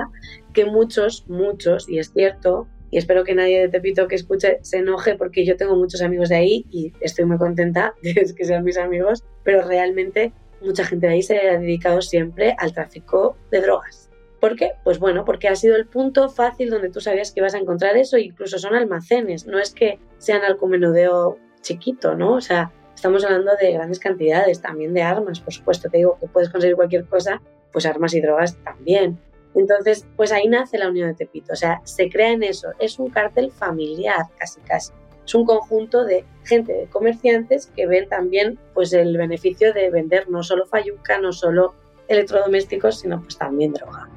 Que 0.53 0.65
muchos, 0.65 1.25
muchos, 1.27 1.89
y 1.89 1.99
es 1.99 2.13
cierto, 2.13 2.69
y 2.95 2.99
espero 2.99 3.25
que 3.25 3.35
nadie 3.35 3.63
de 3.63 3.69
Tepito 3.69 4.07
que 4.07 4.15
escuche 4.15 4.59
se 4.63 4.79
enoje 4.79 5.17
porque 5.17 5.45
yo 5.45 5.57
tengo 5.57 5.75
muchos 5.75 6.01
amigos 6.01 6.29
de 6.29 6.37
ahí 6.37 6.65
y 6.71 6.93
estoy 7.01 7.25
muy 7.25 7.39
contenta 7.39 7.93
de 8.03 8.15
que 8.15 8.45
sean 8.45 8.63
mis 8.63 8.79
amigos, 8.79 9.25
pero 9.43 9.67
realmente 9.67 10.33
mucha 10.61 10.85
gente 10.85 11.09
de 11.09 11.15
ahí 11.15 11.23
se 11.23 11.37
ha 11.41 11.59
dedicado 11.59 12.01
siempre 12.03 12.55
al 12.57 12.73
tráfico 12.73 13.37
de 13.51 13.63
drogas. 13.63 14.11
¿Por 14.39 14.55
qué? 14.55 14.75
Pues 14.85 15.01
bueno, 15.01 15.25
porque 15.25 15.49
ha 15.49 15.57
sido 15.57 15.75
el 15.75 15.87
punto 15.87 16.29
fácil 16.29 16.71
donde 16.71 16.89
tú 16.89 17.01
sabías 17.01 17.33
que 17.33 17.41
ibas 17.41 17.57
a 17.57 17.59
encontrar 17.59 17.97
eso, 17.97 18.17
incluso 18.17 18.61
son 18.61 18.77
almacenes, 18.77 19.45
no 19.45 19.59
es 19.59 19.75
que 19.75 19.99
sean 20.19 20.43
menudeo 20.69 21.37
chiquito, 21.63 22.15
¿no? 22.15 22.35
O 22.35 22.41
sea, 22.41 22.71
estamos 22.95 23.25
hablando 23.25 23.51
de 23.61 23.73
grandes 23.73 23.99
cantidades, 23.99 24.61
también 24.61 24.95
de 24.95 25.03
armas, 25.03 25.41
por 25.41 25.53
supuesto, 25.53 25.91
te 25.91 25.99
digo 25.99 26.17
que 26.21 26.29
puedes 26.29 26.49
conseguir 26.49 26.77
cualquier 26.77 27.07
cosa, 27.07 27.43
pues 27.73 27.87
armas 27.87 28.15
y 28.15 28.21
drogas 28.21 28.57
también. 28.63 29.19
Entonces, 29.55 30.07
pues 30.17 30.33
ahí 30.33 30.49
nace 30.49 30.79
la 30.79 30.89
Unión 30.89 31.09
de 31.09 31.15
Tepito, 31.15 31.53
o 31.53 31.57
sea, 31.57 31.81
se 31.85 32.09
crea 32.09 32.33
en 32.33 32.43
eso, 32.43 32.69
es 32.79 32.99
un 32.99 33.11
cártel 33.11 33.51
familiar 33.53 34.27
casi 34.39 34.61
casi. 34.63 34.93
Es 35.25 35.35
un 35.35 35.47
conjunto 35.47 36.05
de 36.05 36.25
gente, 36.45 36.73
de 36.73 36.87
comerciantes 36.87 37.71
que 37.75 37.87
ven 37.87 38.09
también 38.09 38.59
pues 38.75 38.93
el 38.93 39.17
beneficio 39.17 39.73
de 39.73 39.91
vender 39.91 40.29
no 40.29 40.43
solo 40.43 40.67
fayuca, 40.67 41.19
no 41.19 41.33
solo 41.33 41.75
electrodomésticos, 42.09 43.01
sino 43.01 43.23
pues 43.23 43.39
también 43.39 43.73
droga. 43.73 44.11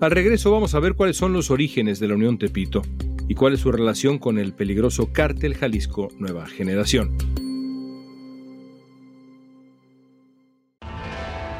Al 0.00 0.10
regreso 0.12 0.52
vamos 0.52 0.74
a 0.74 0.80
ver 0.80 0.94
cuáles 0.94 1.16
son 1.16 1.32
los 1.32 1.50
orígenes 1.50 1.98
de 1.98 2.08
la 2.08 2.14
Unión 2.14 2.38
Tepito 2.38 2.82
y 3.28 3.34
cuál 3.34 3.54
es 3.54 3.60
su 3.60 3.72
relación 3.72 4.18
con 4.18 4.38
el 4.38 4.54
peligroso 4.54 5.12
cártel 5.12 5.54
Jalisco 5.54 6.08
Nueva 6.18 6.46
Generación. 6.46 7.47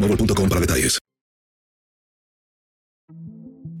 Mobile 0.00 0.16
detalles. 0.60 0.98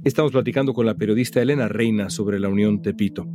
Estamos 0.04 0.32
platicando 0.32 0.74
con 0.74 0.84
la 0.84 0.94
periodista 0.94 1.40
Elena 1.40 1.66
Reina 1.66 2.10
sobre 2.10 2.38
la 2.38 2.50
Unión 2.50 2.82
Tepito. 2.82 3.26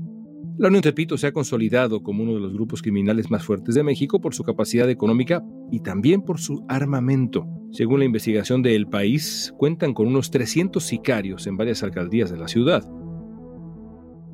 La 0.59 0.67
Unión 0.67 0.83
Tepito 0.83 1.17
se 1.17 1.25
ha 1.25 1.33
consolidado 1.33 2.03
como 2.03 2.21
uno 2.21 2.35
de 2.35 2.41
los 2.41 2.53
grupos 2.53 2.83
criminales 2.83 3.31
más 3.31 3.43
fuertes 3.43 3.73
de 3.73 3.81
México 3.81 4.21
por 4.21 4.35
su 4.35 4.43
capacidad 4.43 4.87
económica 4.87 5.43
y 5.71 5.79
también 5.79 6.21
por 6.21 6.39
su 6.39 6.63
armamento. 6.69 7.47
Según 7.71 7.99
la 7.99 8.05
investigación 8.05 8.61
de 8.61 8.75
El 8.75 8.87
País, 8.87 9.51
cuentan 9.57 9.95
con 9.95 10.05
unos 10.05 10.29
300 10.29 10.83
sicarios 10.83 11.47
en 11.47 11.57
varias 11.57 11.81
alcaldías 11.81 12.29
de 12.29 12.37
la 12.37 12.47
ciudad. 12.47 12.87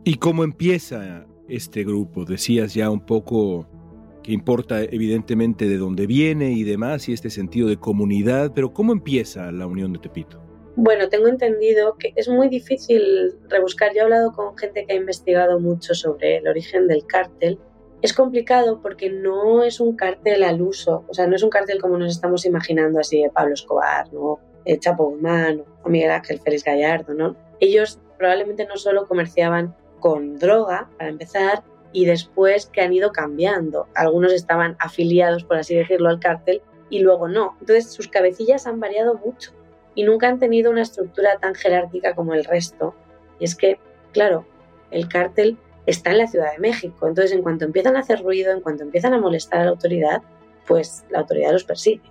¿Y 0.03 0.15
cómo 0.15 0.43
empieza 0.43 1.25
este 1.47 1.85
grupo? 1.85 2.25
Decías 2.25 2.73
ya 2.73 2.89
un 2.89 3.05
poco 3.05 3.80
que 4.23 4.31
importa 4.31 4.83
evidentemente 4.83 5.67
de 5.67 5.77
dónde 5.77 6.07
viene 6.07 6.51
y 6.51 6.63
demás, 6.63 7.09
y 7.09 7.13
este 7.13 7.29
sentido 7.29 7.67
de 7.67 7.77
comunidad, 7.77 8.51
pero 8.53 8.73
¿cómo 8.73 8.91
empieza 8.91 9.51
la 9.51 9.67
Unión 9.67 9.93
de 9.93 9.99
Tepito? 9.99 10.41
Bueno, 10.75 11.09
tengo 11.09 11.27
entendido 11.27 11.95
que 11.97 12.13
es 12.15 12.29
muy 12.29 12.47
difícil 12.47 13.01
rebuscar. 13.49 13.93
Yo 13.93 13.99
he 13.99 14.03
hablado 14.03 14.31
con 14.31 14.57
gente 14.57 14.85
que 14.85 14.93
ha 14.93 14.95
investigado 14.95 15.59
mucho 15.59 15.93
sobre 15.93 16.37
el 16.37 16.47
origen 16.47 16.87
del 16.87 17.05
cártel. 17.05 17.59
Es 18.01 18.13
complicado 18.13 18.81
porque 18.81 19.09
no 19.09 19.63
es 19.63 19.79
un 19.79 19.95
cártel 19.95 20.43
al 20.43 20.61
uso, 20.61 21.03
o 21.07 21.13
sea, 21.13 21.27
no 21.27 21.35
es 21.35 21.43
un 21.43 21.49
cártel 21.49 21.79
como 21.79 21.97
nos 21.97 22.11
estamos 22.11 22.45
imaginando 22.45 22.99
así 22.99 23.21
de 23.21 23.29
Pablo 23.29 23.53
Escobar, 23.53 24.11
¿no? 24.13 24.39
De 24.65 24.79
Chapo 24.79 25.09
Guzmán 25.09 25.63
o 25.83 25.89
Miguel 25.89 26.09
Ángel 26.09 26.39
Félix 26.39 26.63
Gallardo, 26.63 27.13
¿no? 27.13 27.35
Ellos 27.59 27.99
probablemente 28.17 28.65
no 28.65 28.77
solo 28.77 29.07
comerciaban 29.07 29.75
con 29.99 30.39
droga, 30.39 30.89
para 30.97 31.11
empezar, 31.11 31.63
y 31.93 32.05
después 32.05 32.67
que 32.67 32.81
han 32.81 32.93
ido 32.93 33.11
cambiando. 33.11 33.87
Algunos 33.95 34.33
estaban 34.33 34.75
afiliados, 34.79 35.43
por 35.43 35.57
así 35.57 35.75
decirlo, 35.75 36.09
al 36.09 36.19
cártel 36.19 36.61
y 36.89 36.99
luego 36.99 37.27
no. 37.27 37.57
Entonces 37.59 37.91
sus 37.91 38.07
cabecillas 38.07 38.67
han 38.67 38.79
variado 38.79 39.15
mucho 39.15 39.51
y 39.95 40.03
nunca 40.03 40.29
han 40.29 40.39
tenido 40.39 40.71
una 40.71 40.81
estructura 40.81 41.37
tan 41.39 41.55
jerárquica 41.55 42.15
como 42.15 42.33
el 42.33 42.45
resto. 42.45 42.95
Y 43.39 43.45
es 43.45 43.55
que, 43.55 43.79
claro, 44.13 44.45
el 44.91 45.07
cártel 45.07 45.57
está 45.85 46.11
en 46.11 46.19
la 46.19 46.27
Ciudad 46.27 46.51
de 46.51 46.59
México. 46.59 47.07
Entonces, 47.07 47.31
en 47.31 47.41
cuanto 47.41 47.65
empiezan 47.65 47.95
a 47.95 47.99
hacer 47.99 48.21
ruido, 48.21 48.53
en 48.53 48.61
cuanto 48.61 48.83
empiezan 48.83 49.13
a 49.13 49.19
molestar 49.19 49.61
a 49.61 49.65
la 49.65 49.71
autoridad, 49.71 50.21
pues 50.67 51.03
la 51.09 51.19
autoridad 51.19 51.51
los 51.51 51.63
persigue. 51.63 52.01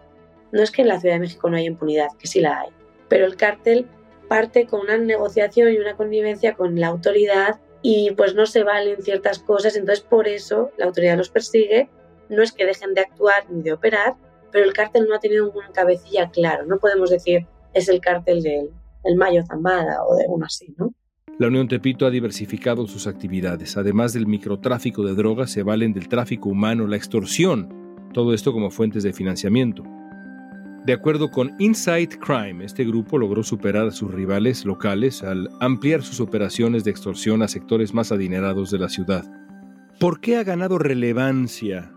No 0.52 0.62
es 0.62 0.70
que 0.70 0.82
en 0.82 0.88
la 0.88 1.00
Ciudad 1.00 1.14
de 1.14 1.20
México 1.20 1.49
no 1.49 1.56
haya 1.56 1.66
impunidad, 1.66 2.08
que 2.18 2.26
sí 2.26 2.40
la 2.40 2.60
hay, 2.60 2.70
pero 3.08 3.25
el 3.25 3.37
cártel 3.37 3.87
parte 4.28 4.66
con 4.66 4.80
una 4.80 4.99
negociación 4.99 5.72
y 5.72 5.78
una 5.78 5.96
connivencia 5.96 6.54
con 6.54 6.78
la 6.78 6.88
autoridad 6.88 7.60
y 7.82 8.10
pues 8.12 8.34
no 8.34 8.46
se 8.46 8.64
valen 8.64 9.02
ciertas 9.02 9.38
cosas, 9.38 9.76
entonces 9.76 10.04
por 10.04 10.28
eso 10.28 10.70
la 10.76 10.87
autoridad 10.87 11.16
los 11.16 11.30
persigue, 11.30 11.88
no 12.28 12.42
es 12.42 12.52
que 12.52 12.66
dejen 12.66 12.94
de 12.94 13.02
actuar 13.02 13.50
ni 13.50 13.62
de 13.62 13.72
operar, 13.72 14.14
pero 14.52 14.64
el 14.64 14.72
cártel 14.72 15.06
no 15.08 15.14
ha 15.14 15.20
tenido 15.20 15.50
un 15.50 15.72
cabecilla 15.72 16.30
claro, 16.30 16.66
no 16.66 16.78
podemos 16.78 17.10
decir 17.10 17.46
es 17.72 17.88
el 17.88 18.00
cártel 18.00 18.42
del 18.42 18.70
el 19.04 19.16
Mayo 19.16 19.42
Zambada 19.46 20.04
o 20.04 20.16
de 20.16 20.25
uno 20.28 20.46
así, 20.46 20.75
¿no? 20.76 20.92
La 21.38 21.46
Unión 21.46 21.68
Tepito 21.68 22.04
ha 22.04 22.10
diversificado 22.10 22.87
sus 22.87 23.06
actividades. 23.06 23.78
Además 23.78 24.12
del 24.12 24.26
microtráfico 24.26 25.04
de 25.04 25.14
drogas, 25.14 25.50
se 25.50 25.62
valen 25.62 25.94
del 25.94 26.08
tráfico 26.08 26.50
humano, 26.50 26.87
la 26.87 26.96
extorsión, 26.96 27.72
todo 28.12 28.34
esto 28.34 28.52
como 28.52 28.70
fuentes 28.70 29.02
de 29.04 29.14
financiamiento. 29.14 29.82
De 30.87 30.94
acuerdo 30.94 31.30
con 31.30 31.54
Inside 31.58 32.08
Crime, 32.18 32.64
este 32.64 32.84
grupo 32.84 33.18
logró 33.18 33.42
superar 33.42 33.88
a 33.88 33.90
sus 33.90 34.10
rivales 34.10 34.64
locales 34.64 35.22
al 35.22 35.50
ampliar 35.60 36.02
sus 36.02 36.20
operaciones 36.20 36.84
de 36.84 36.90
extorsión 36.90 37.42
a 37.42 37.49
sectores 37.49 37.92
más 37.92 38.12
adinerados 38.12 38.70
de 38.70 38.78
la 38.78 38.88
ciudad. 38.88 39.30
¿Por 39.99 40.20
qué 40.20 40.38
ha 40.38 40.42
ganado 40.42 40.78
relevancia, 40.78 41.92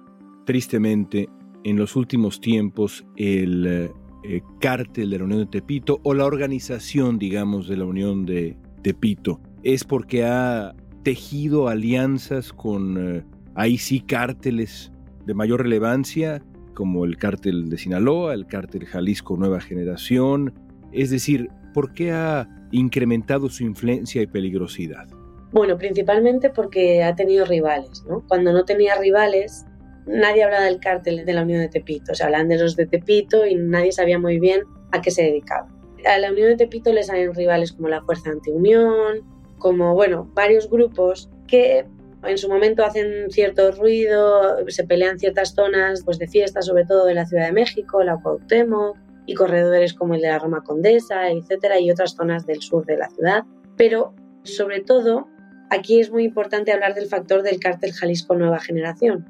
tristemente, 0.45 1.29
en 1.63 1.77
los 1.77 1.95
últimos 1.95 2.41
tiempos 2.41 3.05
el 3.15 3.89
eh, 4.25 4.41
cártel 4.59 5.11
de 5.11 5.17
la 5.17 5.23
Unión 5.23 5.39
de 5.39 5.45
Tepito 5.45 6.01
o 6.03 6.13
la 6.13 6.25
organización, 6.25 7.17
digamos, 7.17 7.69
de 7.69 7.77
la 7.77 7.85
Unión 7.85 8.25
de 8.25 8.57
Tepito? 8.81 9.39
¿Es 9.63 9.85
porque 9.85 10.25
ha 10.25 10.75
tejido 11.03 11.69
alianzas 11.69 12.51
con 12.51 12.97
eh, 12.97 13.23
ahí 13.55 13.77
sí 13.77 14.01
cárteles 14.01 14.91
de 15.25 15.33
mayor 15.33 15.61
relevancia? 15.61 16.43
Como 16.74 17.06
el 17.06 17.18
cártel 17.18 17.70
de 17.70 17.77
Sinaloa, 17.77 18.34
el 18.34 18.46
cártel 18.46 18.86
Jalisco 18.86 19.38
Nueva 19.38 19.62
Generación. 19.62 20.53
Es 20.92 21.10
decir, 21.10 21.50
¿por 21.74 21.94
qué 21.94 22.12
ha 22.12 22.48
incrementado 22.72 23.50
su 23.50 23.63
influencia 23.63 24.22
y 24.22 24.27
peligrosidad? 24.27 25.08
Bueno, 25.51 25.77
principalmente 25.77 26.50
porque 26.50 27.03
ha 27.03 27.15
tenido 27.15 27.46
rivales, 27.46 28.03
¿no? 28.08 28.24
Cuando 28.27 28.51
no 28.51 28.65
tenía 28.65 28.96
rivales, 28.96 29.65
nadie 30.08 30.44
hablaba 30.44 30.65
del 30.65 30.80
cártel 30.80 31.25
de 31.25 31.34
la 31.34 31.44
Unión 31.44 31.62
de 31.62 31.70
Tepito, 31.70 32.15
se 32.15 32.24
hablaban 32.24 32.50
de 32.50 32.58
los 32.58 32.75
de 32.75 32.88
Tepito 32.88 33.46
y 33.46 33.56
nadie 33.56 33.92
sabía 33.92 34.18
muy 34.18 34.39
bien 34.39 34.63
a 34.92 35.01
qué 35.01 35.12
se 35.12 35.24
dedicaba. 35.24 35.68
A 36.06 36.18
la 36.18 36.32
Unión 36.32 36.50
de 36.50 36.58
Tepito 36.58 36.92
le 36.92 37.03
salen 37.03 37.34
rivales 37.34 37.72
como 37.72 37.88
la 37.88 38.01
Fuerza 38.01 38.32
Antiunión, 38.32 39.22
como, 39.60 39.94
bueno, 39.94 40.30
varios 40.34 40.70
grupos 40.70 41.30
que 41.48 41.86
en 42.25 42.38
su 42.38 42.50
momento 42.50 42.84
hacen 42.84 43.30
cierto 43.30 43.72
ruido, 43.72 44.58
se 44.68 44.84
pelean 44.84 45.20
ciertas 45.20 45.53
zonas 45.53 46.03
pues, 46.03 46.20
de 46.20 46.27
fiesta, 46.27 46.62
sobre 46.62 46.86
todo 46.86 47.06
de 47.06 47.13
la 47.13 47.25
Ciudad 47.25 47.46
de 47.46 47.51
México, 47.51 48.03
la 48.03 48.18
Cuauhtémoc, 48.18 48.98
y 49.25 49.36
corredores 49.36 49.94
como 49.94 50.15
el 50.15 50.22
de 50.22 50.30
la 50.30 50.39
Roma 50.39 50.63
Condesa, 50.63 51.30
etcétera, 51.30 51.80
y 51.80 51.92
otras 51.92 52.15
zonas 52.15 52.46
del 52.46 52.62
sur 52.62 52.86
de 52.86 52.98
la 52.98 53.10
ciudad. 53.10 53.44
Pero, 53.77 54.13
sobre 54.44 54.82
todo, 54.82 55.27
aquí 55.70 56.00
es 56.00 56.12
muy 56.12 56.24
importante 56.24 56.72
hablar 56.72 56.94
del 56.94 57.08
factor 57.08 57.42
del 57.42 57.60
cártel 57.60 57.94
Jalisco 57.94 58.36
Nueva 58.36 58.60
Generación, 58.60 59.27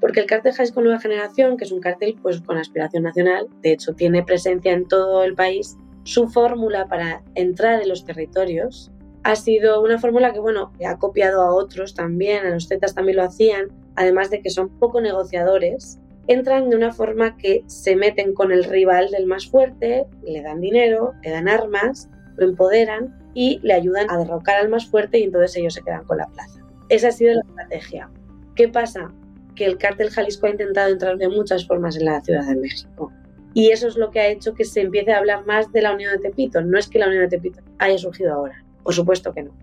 porque 0.00 0.20
el 0.20 0.26
cártel 0.26 0.52
Jalisco 0.52 0.82
Nueva 0.82 1.00
Generación, 1.00 1.56
que 1.56 1.64
es 1.64 1.72
un 1.72 1.80
cártel 1.80 2.16
pues, 2.20 2.40
con 2.40 2.58
aspiración 2.58 3.04
nacional, 3.04 3.46
de 3.62 3.72
hecho 3.72 3.94
tiene 3.94 4.22
presencia 4.22 4.72
en 4.72 4.86
todo 4.88 5.24
el 5.24 5.34
país, 5.34 5.76
su 6.02 6.28
fórmula 6.28 6.86
para 6.86 7.22
entrar 7.34 7.82
en 7.82 7.88
los 7.88 8.04
territorios 8.04 8.92
ha 9.26 9.34
sido 9.34 9.82
una 9.82 9.98
fórmula 9.98 10.32
que, 10.32 10.38
bueno, 10.38 10.72
ha 10.86 10.98
copiado 10.98 11.42
a 11.42 11.52
otros 11.52 11.94
también, 11.94 12.46
a 12.46 12.50
los 12.50 12.68
Zetas 12.68 12.94
también 12.94 13.16
lo 13.16 13.24
hacían, 13.24 13.66
además 13.96 14.30
de 14.30 14.40
que 14.40 14.50
son 14.50 14.68
poco 14.78 15.00
negociadores, 15.00 15.98
entran 16.28 16.70
de 16.70 16.76
una 16.76 16.92
forma 16.92 17.36
que 17.36 17.64
se 17.66 17.96
meten 17.96 18.34
con 18.34 18.52
el 18.52 18.62
rival 18.62 19.10
del 19.10 19.26
más 19.26 19.48
fuerte, 19.48 20.06
le 20.24 20.42
dan 20.42 20.60
dinero, 20.60 21.12
le 21.24 21.30
dan 21.30 21.48
armas, 21.48 22.08
lo 22.36 22.46
empoderan 22.46 23.18
y 23.34 23.58
le 23.64 23.74
ayudan 23.74 24.08
a 24.10 24.18
derrocar 24.18 24.58
al 24.58 24.68
más 24.68 24.86
fuerte 24.86 25.18
y 25.18 25.24
entonces 25.24 25.56
ellos 25.56 25.74
se 25.74 25.82
quedan 25.82 26.04
con 26.04 26.18
la 26.18 26.26
plaza. 26.28 26.60
Esa 26.88 27.08
ha 27.08 27.12
sido 27.12 27.34
la 27.34 27.40
estrategia. 27.40 28.08
¿Qué 28.54 28.68
pasa? 28.68 29.12
Que 29.56 29.66
el 29.66 29.76
cártel 29.76 30.10
Jalisco 30.10 30.46
ha 30.46 30.50
intentado 30.50 30.92
entrar 30.92 31.16
de 31.16 31.28
muchas 31.28 31.66
formas 31.66 31.96
en 31.96 32.04
la 32.04 32.20
Ciudad 32.20 32.46
de 32.46 32.54
México. 32.54 33.12
Y 33.54 33.70
eso 33.70 33.88
es 33.88 33.96
lo 33.96 34.12
que 34.12 34.20
ha 34.20 34.28
hecho 34.28 34.54
que 34.54 34.64
se 34.64 34.82
empiece 34.82 35.12
a 35.12 35.18
hablar 35.18 35.46
más 35.46 35.72
de 35.72 35.82
la 35.82 35.94
Unión 35.94 36.12
de 36.12 36.28
Tepito. 36.28 36.60
No 36.60 36.78
es 36.78 36.86
que 36.86 37.00
la 37.00 37.08
Unión 37.08 37.22
de 37.22 37.36
Tepito 37.36 37.60
haya 37.78 37.98
surgido 37.98 38.32
ahora, 38.32 38.62
por 38.86 38.94
supuesto 38.94 39.34
que 39.34 39.42
no. 39.42 39.58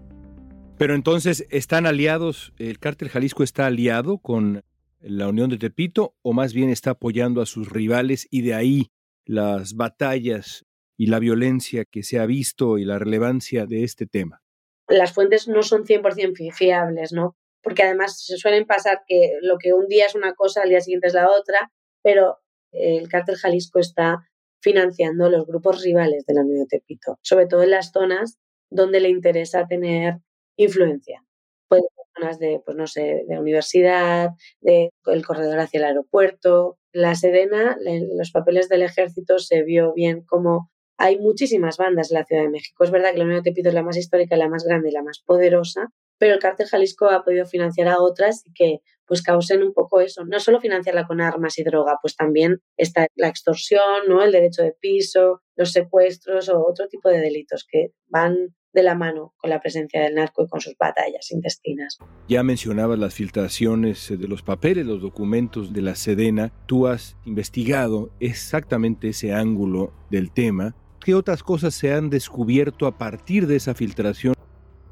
Pero 0.77 0.95
entonces, 0.95 1.47
¿están 1.49 1.85
aliados? 1.85 2.51
¿El 2.57 2.77
cártel 2.77 3.07
Jalisco 3.07 3.41
está 3.41 3.67
aliado 3.67 4.17
con 4.17 4.65
la 4.99 5.29
Unión 5.29 5.49
de 5.49 5.57
Tepito 5.57 6.17
o 6.23 6.33
más 6.33 6.53
bien 6.53 6.69
está 6.69 6.91
apoyando 6.91 7.41
a 7.41 7.45
sus 7.45 7.69
rivales 7.69 8.27
y 8.31 8.41
de 8.41 8.53
ahí 8.53 8.91
las 9.23 9.75
batallas 9.75 10.65
y 10.97 11.05
la 11.05 11.19
violencia 11.19 11.85
que 11.85 12.03
se 12.03 12.19
ha 12.19 12.25
visto 12.25 12.77
y 12.77 12.83
la 12.83 12.99
relevancia 12.99 13.65
de 13.65 13.85
este 13.85 14.07
tema? 14.07 14.41
Las 14.89 15.13
fuentes 15.13 15.47
no 15.47 15.63
son 15.63 15.85
100% 15.85 16.51
fiables, 16.51 17.13
¿no? 17.13 17.37
Porque 17.61 17.83
además 17.83 18.21
se 18.25 18.35
suelen 18.35 18.65
pasar 18.65 19.03
que 19.07 19.37
lo 19.41 19.57
que 19.57 19.71
un 19.71 19.87
día 19.87 20.07
es 20.07 20.15
una 20.15 20.33
cosa, 20.33 20.63
al 20.63 20.69
día 20.69 20.81
siguiente 20.81 21.07
es 21.07 21.13
la 21.13 21.31
otra, 21.31 21.71
pero 22.01 22.39
el 22.73 23.07
cártel 23.07 23.37
Jalisco 23.37 23.79
está 23.79 24.17
financiando 24.61 25.29
los 25.29 25.47
grupos 25.47 25.81
rivales 25.81 26.25
de 26.25 26.33
la 26.33 26.41
Unión 26.41 26.59
de 26.59 26.77
Tepito, 26.77 27.19
sobre 27.21 27.47
todo 27.47 27.63
en 27.63 27.71
las 27.71 27.93
zonas 27.93 28.37
donde 28.73 28.99
le 28.99 29.09
interesa 29.09 29.67
tener 29.67 30.15
influencia. 30.57 31.23
Puede 31.67 31.81
ser 31.81 32.05
zonas 32.15 32.39
de, 32.39 32.61
pues 32.65 32.77
no 32.77 32.87
sé, 32.87 33.23
de 33.27 33.39
universidad, 33.39 34.29
de 34.61 34.91
el 35.05 35.25
corredor 35.25 35.59
hacia 35.59 35.79
el 35.79 35.85
aeropuerto. 35.85 36.77
La 36.91 37.15
Sedena, 37.15 37.77
en 37.85 38.17
los 38.17 38.31
papeles 38.31 38.69
del 38.69 38.83
ejército 38.83 39.39
se 39.39 39.63
vio 39.63 39.93
bien 39.93 40.23
como 40.23 40.69
hay 40.97 41.17
muchísimas 41.19 41.77
bandas 41.77 42.11
en 42.11 42.19
la 42.19 42.25
Ciudad 42.25 42.43
de 42.43 42.49
México. 42.49 42.83
Es 42.83 42.91
verdad 42.91 43.11
que 43.11 43.17
la 43.17 43.25
Unión 43.25 43.43
de 43.43 43.49
Tepito 43.49 43.69
es 43.69 43.75
la 43.75 43.83
más 43.83 43.97
histórica, 43.97 44.37
la 44.37 44.47
más 44.47 44.63
grande 44.63 44.89
y 44.89 44.91
la 44.91 45.03
más 45.03 45.19
poderosa, 45.25 45.89
pero 46.17 46.35
el 46.35 46.39
cártel 46.39 46.67
Jalisco 46.67 47.09
ha 47.09 47.23
podido 47.23 47.45
financiar 47.45 47.87
a 47.87 47.99
otras 47.99 48.43
y 48.45 48.53
que 48.53 48.79
pues 49.05 49.21
causen 49.21 49.63
un 49.63 49.73
poco 49.73 49.99
eso, 49.99 50.23
no 50.23 50.39
solo 50.39 50.61
financiarla 50.61 51.05
con 51.05 51.19
armas 51.19 51.57
y 51.59 51.63
droga, 51.63 51.97
pues 52.01 52.15
también 52.15 52.61
está 52.77 53.07
la 53.15 53.27
extorsión, 53.27 54.07
¿no? 54.07 54.23
el 54.23 54.31
derecho 54.31 54.63
de 54.63 54.73
piso, 54.79 55.41
los 55.57 55.71
secuestros 55.71 56.47
o 56.49 56.65
otro 56.65 56.87
tipo 56.87 57.09
de 57.09 57.19
delitos 57.19 57.65
que 57.69 57.91
van 58.07 58.55
de 58.73 58.83
la 58.83 58.95
mano 58.95 59.33
con 59.37 59.49
la 59.49 59.61
presencia 59.61 60.01
del 60.01 60.15
narco 60.15 60.43
y 60.43 60.47
con 60.47 60.59
sus 60.59 60.75
batallas 60.77 61.31
intestinas. 61.31 61.99
Ya 62.27 62.43
mencionabas 62.43 62.99
las 62.99 63.13
filtraciones 63.13 64.09
de 64.09 64.27
los 64.27 64.41
papeles, 64.41 64.85
los 64.85 65.01
documentos 65.01 65.73
de 65.73 65.81
la 65.81 65.95
Sedena. 65.95 66.51
Tú 66.65 66.87
has 66.87 67.15
investigado 67.25 68.09
exactamente 68.19 69.09
ese 69.09 69.33
ángulo 69.33 69.93
del 70.09 70.31
tema. 70.31 70.75
¿Qué 70.99 71.15
otras 71.15 71.43
cosas 71.43 71.73
se 71.73 71.93
han 71.93 72.09
descubierto 72.09 72.87
a 72.87 72.97
partir 72.97 73.45
de 73.47 73.57
esa 73.57 73.73
filtración 73.73 74.33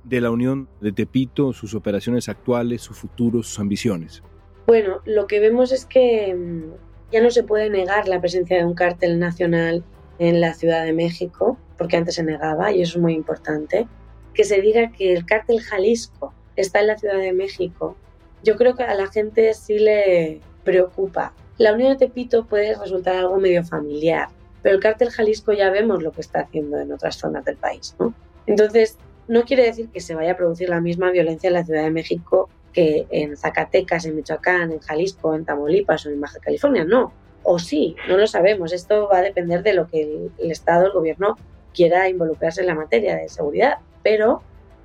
de 0.03 0.21
la 0.21 0.29
Unión 0.29 0.67
de 0.82 0.91
Tepito, 0.91 1.53
sus 1.53 1.73
operaciones 1.73 2.29
actuales, 2.29 2.82
su 2.82 2.93
futuro, 2.93 3.43
sus 3.43 3.60
ambiciones? 3.60 4.21
Bueno, 4.67 5.01
lo 5.05 5.27
que 5.27 5.39
vemos 5.39 5.71
es 5.71 5.86
que 5.86 6.36
mm, 6.36 7.12
ya 7.12 7.21
no 7.21 7.29
se 7.29 7.43
puede 7.43 7.69
negar 7.69 8.08
la 8.08 8.19
presencia 8.19 8.58
de 8.58 8.65
un 8.65 8.73
cártel 8.73 9.19
nacional 9.19 9.84
en 10.19 10.39
la 10.39 10.53
Ciudad 10.53 10.84
de 10.86 10.93
México, 10.93 11.58
porque 11.81 11.97
antes 11.97 12.13
se 12.13 12.23
negaba, 12.23 12.71
y 12.71 12.83
eso 12.83 12.99
es 12.99 13.01
muy 13.01 13.15
importante, 13.15 13.87
que 14.35 14.43
se 14.43 14.61
diga 14.61 14.91
que 14.91 15.13
el 15.13 15.25
cártel 15.25 15.61
Jalisco 15.61 16.31
está 16.55 16.81
en 16.81 16.85
la 16.85 16.97
Ciudad 16.99 17.17
de 17.17 17.33
México, 17.33 17.95
yo 18.43 18.55
creo 18.55 18.75
que 18.75 18.83
a 18.83 18.93
la 18.93 19.07
gente 19.07 19.51
sí 19.55 19.79
le 19.79 20.41
preocupa. 20.63 21.33
La 21.57 21.73
Unión 21.73 21.93
de 21.93 22.05
Tepito 22.05 22.45
puede 22.45 22.77
resultar 22.77 23.15
algo 23.15 23.37
medio 23.37 23.63
familiar, 23.63 24.27
pero 24.61 24.75
el 24.75 24.79
cártel 24.79 25.09
Jalisco 25.09 25.53
ya 25.53 25.71
vemos 25.71 26.03
lo 26.03 26.11
que 26.11 26.21
está 26.21 26.41
haciendo 26.41 26.77
en 26.77 26.93
otras 26.93 27.15
zonas 27.15 27.45
del 27.45 27.57
país, 27.57 27.95
¿no? 27.97 28.13
Entonces, 28.45 28.99
no 29.27 29.43
quiere 29.43 29.63
decir 29.63 29.89
que 29.89 30.01
se 30.01 30.13
vaya 30.13 30.33
a 30.33 30.37
producir 30.37 30.69
la 30.69 30.81
misma 30.81 31.09
violencia 31.09 31.47
en 31.47 31.55
la 31.55 31.65
Ciudad 31.65 31.81
de 31.81 31.89
México 31.89 32.47
que 32.73 33.07
en 33.09 33.35
Zacatecas, 33.35 34.05
en 34.05 34.17
Michoacán, 34.17 34.71
en 34.71 34.81
Jalisco, 34.81 35.33
en 35.33 35.45
Tamaulipas 35.45 36.05
o 36.05 36.11
en 36.11 36.21
Baja 36.21 36.37
California, 36.37 36.83
no 36.83 37.11
o 37.43 37.59
sí, 37.59 37.95
no 38.07 38.17
lo 38.17 38.27
sabemos. 38.27 38.73
Esto 38.73 39.07
va 39.11 39.19
a 39.19 39.21
depender 39.21 39.63
de 39.63 39.73
lo 39.73 39.87
que 39.87 40.29
el, 40.37 40.51
Estado, 40.51 40.87
el 40.87 40.91
gobierno 40.91 41.37
quiera 41.73 42.10
involucrarse 42.10 42.62
en 42.62 42.67
la 42.67 42.75
materia 42.75 43.15
de 43.15 43.29
seguridad. 43.29 43.79
Pero 44.03 44.41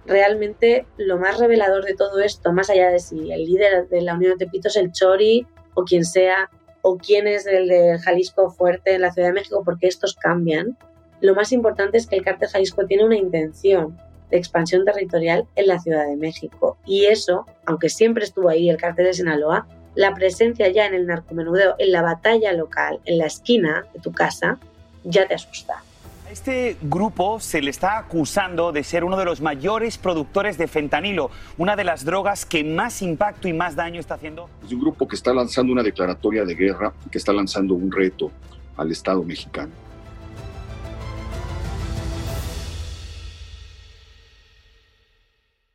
realmente 0.06 0.86
lo 0.96 1.18
más 1.18 1.38
revelador 1.38 1.84
de 1.84 1.94
todo 1.94 2.20
esto, 2.20 2.52
más 2.52 2.70
allá 2.70 2.90
de 2.90 3.00
si 3.00 3.32
el 3.32 3.44
líder 3.44 3.88
de 3.88 4.02
la 4.02 4.14
Unión 4.14 4.32
de 4.32 4.46
Tepito 4.46 4.68
es 4.68 4.76
el 4.76 4.92
Chori 4.92 5.46
o 5.74 5.84
quien 5.84 6.04
sea, 6.04 6.50
o 6.82 6.96
quién 6.96 7.26
es 7.26 7.46
el 7.46 7.68
de 7.68 7.98
Jalisco 7.98 8.50
fuerte 8.50 8.94
en 8.94 9.02
la 9.02 9.12
Ciudad 9.12 9.28
de 9.28 9.34
México, 9.34 9.62
porque 9.64 9.88
estos 9.88 10.14
cambian, 10.14 10.78
lo 11.20 11.34
más 11.34 11.52
importante 11.52 11.98
es 11.98 12.06
que 12.06 12.16
el 12.16 12.24
cártel 12.24 12.48
Jalisco 12.48 12.86
tiene 12.86 13.04
una 13.04 13.16
intención 13.16 13.98
de 14.30 14.36
expansión 14.36 14.84
territorial 14.84 15.46
en 15.56 15.66
la 15.66 15.78
Ciudad 15.78 16.06
de 16.06 16.16
México. 16.16 16.76
Y 16.84 17.06
eso, 17.06 17.46
aunque 17.64 17.88
siempre 17.88 18.24
estuvo 18.24 18.48
ahí 18.48 18.68
el 18.68 18.76
cártel 18.76 19.06
de 19.06 19.14
Sinaloa, 19.14 19.66
la 19.94 20.14
presencia 20.14 20.68
ya 20.68 20.86
en 20.86 20.94
el 20.94 21.06
narcomenudeo, 21.06 21.74
en 21.78 21.92
la 21.92 22.02
batalla 22.02 22.52
local, 22.52 23.00
en 23.04 23.18
la 23.18 23.26
esquina 23.26 23.86
de 23.94 24.00
tu 24.00 24.12
casa, 24.12 24.58
ya 25.04 25.26
te 25.26 25.34
asusta. 25.34 25.82
A 26.26 26.32
este 26.32 26.76
grupo 26.82 27.38
se 27.38 27.62
le 27.62 27.70
está 27.70 27.98
acusando 27.98 28.72
de 28.72 28.82
ser 28.82 29.04
uno 29.04 29.16
de 29.16 29.24
los 29.24 29.40
mayores 29.40 29.96
productores 29.96 30.58
de 30.58 30.66
fentanilo, 30.66 31.30
una 31.56 31.76
de 31.76 31.84
las 31.84 32.04
drogas 32.04 32.44
que 32.44 32.64
más 32.64 33.00
impacto 33.00 33.46
y 33.46 33.52
más 33.52 33.76
daño 33.76 34.00
está 34.00 34.14
haciendo. 34.14 34.50
Es 34.64 34.72
un 34.72 34.80
grupo 34.80 35.06
que 35.06 35.14
está 35.14 35.32
lanzando 35.32 35.72
una 35.72 35.84
declaratoria 35.84 36.44
de 36.44 36.56
guerra, 36.56 36.92
que 37.12 37.18
está 37.18 37.32
lanzando 37.32 37.74
un 37.74 37.92
reto 37.92 38.32
al 38.76 38.90
Estado 38.90 39.22
mexicano. 39.22 39.72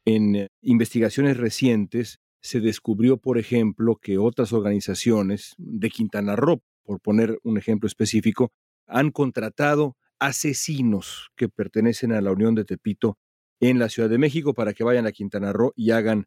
En 0.03 0.35
eh, 0.35 0.47
investigaciones 0.63 1.37
recientes, 1.37 2.19
se 2.41 2.59
descubrió, 2.59 3.15
por 3.15 3.37
ejemplo, 3.37 3.95
que 3.95 4.17
otras 4.17 4.51
organizaciones 4.51 5.53
de 5.57 5.89
Quintana 5.89 6.35
Roo, 6.35 6.61
por 6.83 6.99
poner 6.99 7.39
un 7.43 7.57
ejemplo 7.57 7.87
específico, 7.87 8.51
han 8.85 9.11
contratado 9.11 9.95
asesinos 10.21 11.31
que 11.35 11.49
pertenecen 11.49 12.13
a 12.13 12.21
la 12.21 12.31
Unión 12.31 12.55
de 12.55 12.63
Tepito 12.63 13.17
en 13.59 13.79
la 13.79 13.89
Ciudad 13.89 14.09
de 14.09 14.19
México 14.19 14.53
para 14.53 14.73
que 14.73 14.83
vayan 14.83 15.07
a 15.07 15.11
Quintana 15.11 15.51
Roo 15.51 15.73
y 15.75 15.91
hagan 15.91 16.25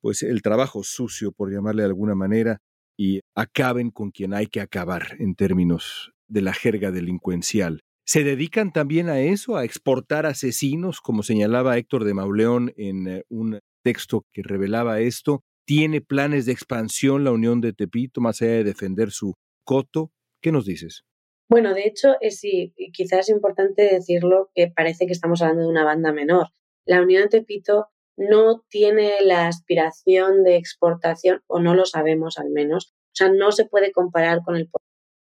pues 0.00 0.22
el 0.22 0.42
trabajo 0.42 0.82
sucio, 0.82 1.32
por 1.32 1.52
llamarle 1.52 1.82
de 1.82 1.88
alguna 1.88 2.14
manera, 2.14 2.58
y 2.96 3.20
acaben 3.34 3.90
con 3.90 4.10
quien 4.10 4.34
hay 4.34 4.46
que 4.46 4.60
acabar 4.60 5.16
en 5.18 5.34
términos 5.34 6.12
de 6.28 6.42
la 6.42 6.52
jerga 6.52 6.90
delincuencial. 6.90 7.80
¿Se 8.06 8.24
dedican 8.24 8.72
también 8.72 9.08
a 9.08 9.20
eso, 9.20 9.56
a 9.56 9.64
exportar 9.64 10.26
asesinos, 10.26 11.00
como 11.00 11.22
señalaba 11.22 11.76
Héctor 11.76 12.04
de 12.04 12.14
Mauleón 12.14 12.72
en 12.76 13.08
eh, 13.08 13.24
un 13.28 13.60
texto 13.82 14.26
que 14.32 14.42
revelaba 14.42 15.00
esto? 15.00 15.42
¿Tiene 15.66 16.00
planes 16.00 16.46
de 16.46 16.52
expansión 16.52 17.24
la 17.24 17.32
Unión 17.32 17.60
de 17.60 17.72
Tepito 17.72 18.20
más 18.20 18.42
allá 18.42 18.52
de 18.52 18.64
defender 18.64 19.10
su 19.12 19.34
coto? 19.64 20.10
¿Qué 20.42 20.50
nos 20.50 20.64
dices? 20.64 21.04
Bueno, 21.50 21.74
de 21.74 21.82
hecho, 21.84 22.14
es, 22.20 22.38
sí, 22.38 22.72
quizás 22.92 23.20
es 23.20 23.28
importante 23.30 23.82
decirlo 23.82 24.50
que 24.54 24.70
parece 24.70 25.06
que 25.06 25.12
estamos 25.12 25.42
hablando 25.42 25.64
de 25.64 25.68
una 25.68 25.84
banda 25.84 26.12
menor. 26.12 26.46
La 26.86 27.02
Unión 27.02 27.24
de 27.24 27.40
Tepito 27.40 27.88
no 28.16 28.62
tiene 28.68 29.14
la 29.22 29.48
aspiración 29.48 30.44
de 30.44 30.54
exportación, 30.54 31.42
o 31.48 31.58
no 31.58 31.74
lo 31.74 31.86
sabemos 31.86 32.38
al 32.38 32.50
menos. 32.50 32.94
O 33.06 33.14
sea, 33.14 33.32
no 33.32 33.50
se 33.50 33.64
puede 33.64 33.90
comparar 33.90 34.42
con 34.44 34.54
el 34.54 34.70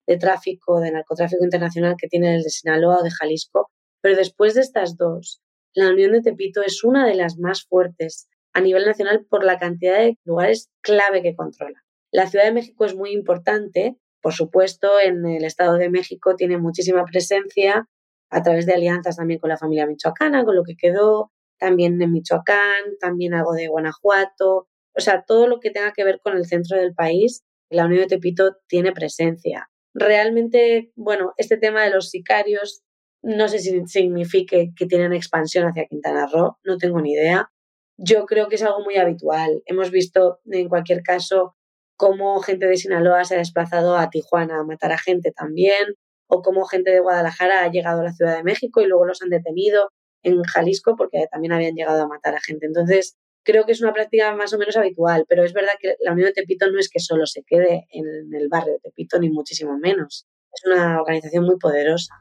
de 0.06 0.16
tráfico, 0.16 0.80
de 0.80 0.92
narcotráfico 0.92 1.44
internacional 1.44 1.96
que 1.98 2.08
tiene 2.08 2.36
el 2.36 2.42
de 2.42 2.48
Sinaloa 2.48 3.00
o 3.00 3.02
de 3.02 3.10
Jalisco. 3.10 3.70
Pero 4.00 4.16
después 4.16 4.54
de 4.54 4.62
estas 4.62 4.96
dos, 4.96 5.42
la 5.74 5.90
Unión 5.90 6.12
de 6.12 6.22
Tepito 6.22 6.62
es 6.62 6.82
una 6.82 7.06
de 7.06 7.14
las 7.14 7.36
más 7.36 7.66
fuertes 7.66 8.26
a 8.54 8.62
nivel 8.62 8.86
nacional 8.86 9.26
por 9.28 9.44
la 9.44 9.58
cantidad 9.58 9.98
de 9.98 10.16
lugares 10.24 10.70
clave 10.80 11.20
que 11.20 11.36
controla. 11.36 11.84
La 12.10 12.26
Ciudad 12.26 12.46
de 12.46 12.52
México 12.52 12.86
es 12.86 12.94
muy 12.94 13.10
importante, 13.10 13.98
por 14.26 14.34
supuesto, 14.34 14.98
en 14.98 15.24
el 15.24 15.44
Estado 15.44 15.76
de 15.76 15.88
México 15.88 16.34
tiene 16.34 16.58
muchísima 16.58 17.04
presencia 17.04 17.88
a 18.28 18.42
través 18.42 18.66
de 18.66 18.74
alianzas 18.74 19.18
también 19.18 19.38
con 19.38 19.50
la 19.50 19.56
familia 19.56 19.86
michoacana, 19.86 20.44
con 20.44 20.56
lo 20.56 20.64
que 20.64 20.74
quedó, 20.76 21.30
también 21.60 22.02
en 22.02 22.10
Michoacán, 22.10 22.98
también 22.98 23.34
algo 23.34 23.52
de 23.52 23.68
Guanajuato, 23.68 24.66
o 24.96 25.00
sea, 25.00 25.22
todo 25.24 25.46
lo 25.46 25.60
que 25.60 25.70
tenga 25.70 25.92
que 25.92 26.02
ver 26.02 26.18
con 26.20 26.36
el 26.36 26.44
centro 26.44 26.76
del 26.76 26.92
país, 26.92 27.44
la 27.70 27.84
Unión 27.84 28.00
de 28.00 28.08
Tepito 28.08 28.56
tiene 28.66 28.90
presencia. 28.90 29.70
Realmente, 29.94 30.90
bueno, 30.96 31.32
este 31.36 31.56
tema 31.56 31.84
de 31.84 31.90
los 31.90 32.10
sicarios 32.10 32.82
no 33.22 33.46
sé 33.46 33.60
si 33.60 33.80
signifique 33.86 34.72
que 34.76 34.86
tienen 34.86 35.12
expansión 35.12 35.68
hacia 35.68 35.86
Quintana 35.86 36.26
Roo, 36.26 36.56
no 36.64 36.78
tengo 36.78 37.00
ni 37.00 37.12
idea. 37.12 37.52
Yo 37.96 38.26
creo 38.26 38.48
que 38.48 38.56
es 38.56 38.62
algo 38.64 38.80
muy 38.80 38.96
habitual. 38.96 39.62
Hemos 39.66 39.92
visto, 39.92 40.40
en 40.46 40.68
cualquier 40.68 41.04
caso, 41.04 41.55
cómo 41.96 42.40
gente 42.40 42.66
de 42.66 42.76
Sinaloa 42.76 43.24
se 43.24 43.34
ha 43.34 43.38
desplazado 43.38 43.96
a 43.96 44.10
Tijuana 44.10 44.60
a 44.60 44.64
matar 44.64 44.92
a 44.92 44.98
gente 44.98 45.32
también, 45.32 45.94
o 46.28 46.42
cómo 46.42 46.64
gente 46.64 46.90
de 46.90 47.00
Guadalajara 47.00 47.64
ha 47.64 47.70
llegado 47.70 48.00
a 48.00 48.04
la 48.04 48.12
Ciudad 48.12 48.36
de 48.36 48.42
México 48.42 48.80
y 48.80 48.86
luego 48.86 49.06
los 49.06 49.22
han 49.22 49.30
detenido 49.30 49.90
en 50.22 50.42
Jalisco 50.42 50.96
porque 50.96 51.26
también 51.30 51.52
habían 51.52 51.74
llegado 51.74 52.02
a 52.02 52.08
matar 52.08 52.34
a 52.34 52.40
gente. 52.40 52.66
Entonces, 52.66 53.16
creo 53.44 53.64
que 53.64 53.72
es 53.72 53.80
una 53.80 53.92
práctica 53.92 54.34
más 54.34 54.52
o 54.52 54.58
menos 54.58 54.76
habitual, 54.76 55.24
pero 55.28 55.44
es 55.44 55.52
verdad 55.52 55.72
que 55.80 55.94
la 56.00 56.12
Unión 56.12 56.26
de 56.26 56.32
Tepito 56.32 56.70
no 56.70 56.78
es 56.78 56.88
que 56.88 56.98
solo 56.98 57.26
se 57.26 57.42
quede 57.46 57.86
en 57.90 58.34
el 58.34 58.48
barrio 58.48 58.74
de 58.74 58.80
Tepito, 58.80 59.18
ni 59.18 59.30
muchísimo 59.30 59.78
menos. 59.78 60.26
Es 60.52 60.66
una 60.66 61.00
organización 61.00 61.44
muy 61.44 61.56
poderosa. 61.58 62.14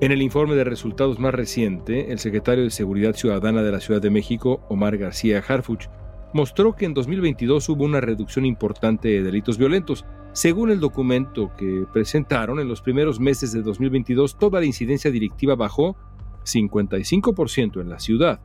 En 0.00 0.12
el 0.12 0.20
informe 0.20 0.56
de 0.56 0.64
resultados 0.64 1.18
más 1.18 1.34
reciente, 1.34 2.12
el 2.12 2.18
secretario 2.18 2.64
de 2.64 2.70
Seguridad 2.70 3.14
Ciudadana 3.14 3.62
de 3.62 3.72
la 3.72 3.80
Ciudad 3.80 4.00
de 4.00 4.10
México, 4.10 4.60
Omar 4.68 4.98
García 4.98 5.42
Harfuch, 5.46 5.88
mostró 6.36 6.76
que 6.76 6.84
en 6.84 6.92
2022 6.92 7.66
hubo 7.70 7.84
una 7.84 8.00
reducción 8.00 8.44
importante 8.44 9.08
de 9.08 9.22
delitos 9.22 9.56
violentos. 9.56 10.04
Según 10.34 10.70
el 10.70 10.80
documento 10.80 11.50
que 11.56 11.86
presentaron, 11.90 12.60
en 12.60 12.68
los 12.68 12.82
primeros 12.82 13.18
meses 13.18 13.52
de 13.52 13.62
2022 13.62 14.38
toda 14.38 14.60
la 14.60 14.66
incidencia 14.66 15.10
directiva 15.10 15.54
bajó 15.56 15.96
55% 16.44 17.80
en 17.80 17.88
la 17.88 17.98
ciudad. 17.98 18.40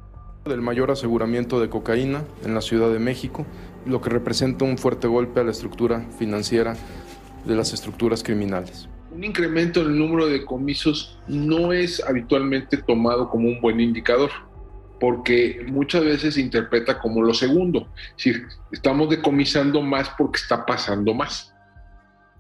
Del 0.45 0.62
mayor 0.62 0.89
aseguramiento 0.89 1.60
de 1.60 1.69
cocaína 1.69 2.23
en 2.45 2.56
la 2.56 2.62
Ciudad 2.62 2.91
de 2.91 2.97
México, 2.97 3.45
lo 3.86 3.99
que 3.99 4.10
representa 4.10 4.63
un 4.63 4.77
fuerte 4.77 5.08
golpe 5.08 5.41
a 5.41 5.43
la 5.43 5.51
estructura 5.51 6.08
financiera 6.17 6.77
de 7.45 7.56
las 7.56 7.73
estructuras 7.73 8.23
criminales. 8.23 8.88
Un 9.13 9.25
incremento 9.25 9.82
en 9.82 9.88
el 9.88 9.99
número 9.99 10.27
de 10.27 10.45
comisos 10.45 11.19
no 11.27 11.73
es 11.73 12.01
habitualmente 12.01 12.77
tomado 12.77 13.30
como 13.30 13.49
un 13.49 13.60
buen 13.60 13.82
indicador 13.82 14.32
porque 15.01 15.65
muchas 15.67 16.05
veces 16.05 16.35
se 16.35 16.41
interpreta 16.41 16.99
como 16.99 17.23
lo 17.23 17.33
segundo, 17.33 17.87
si 18.17 18.33
estamos 18.71 19.09
decomisando 19.09 19.81
más 19.81 20.11
porque 20.15 20.37
está 20.37 20.63
pasando 20.63 21.15
más. 21.15 21.55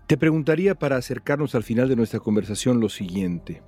Te 0.05 0.15
preguntaría 0.15 0.75
para 0.75 0.97
acercarnos 0.97 1.55
al 1.55 1.63
final 1.63 1.89
de 1.89 1.95
nuestra 1.95 2.19
conversación 2.19 2.79
lo 2.79 2.87
siguiente. 2.87 3.63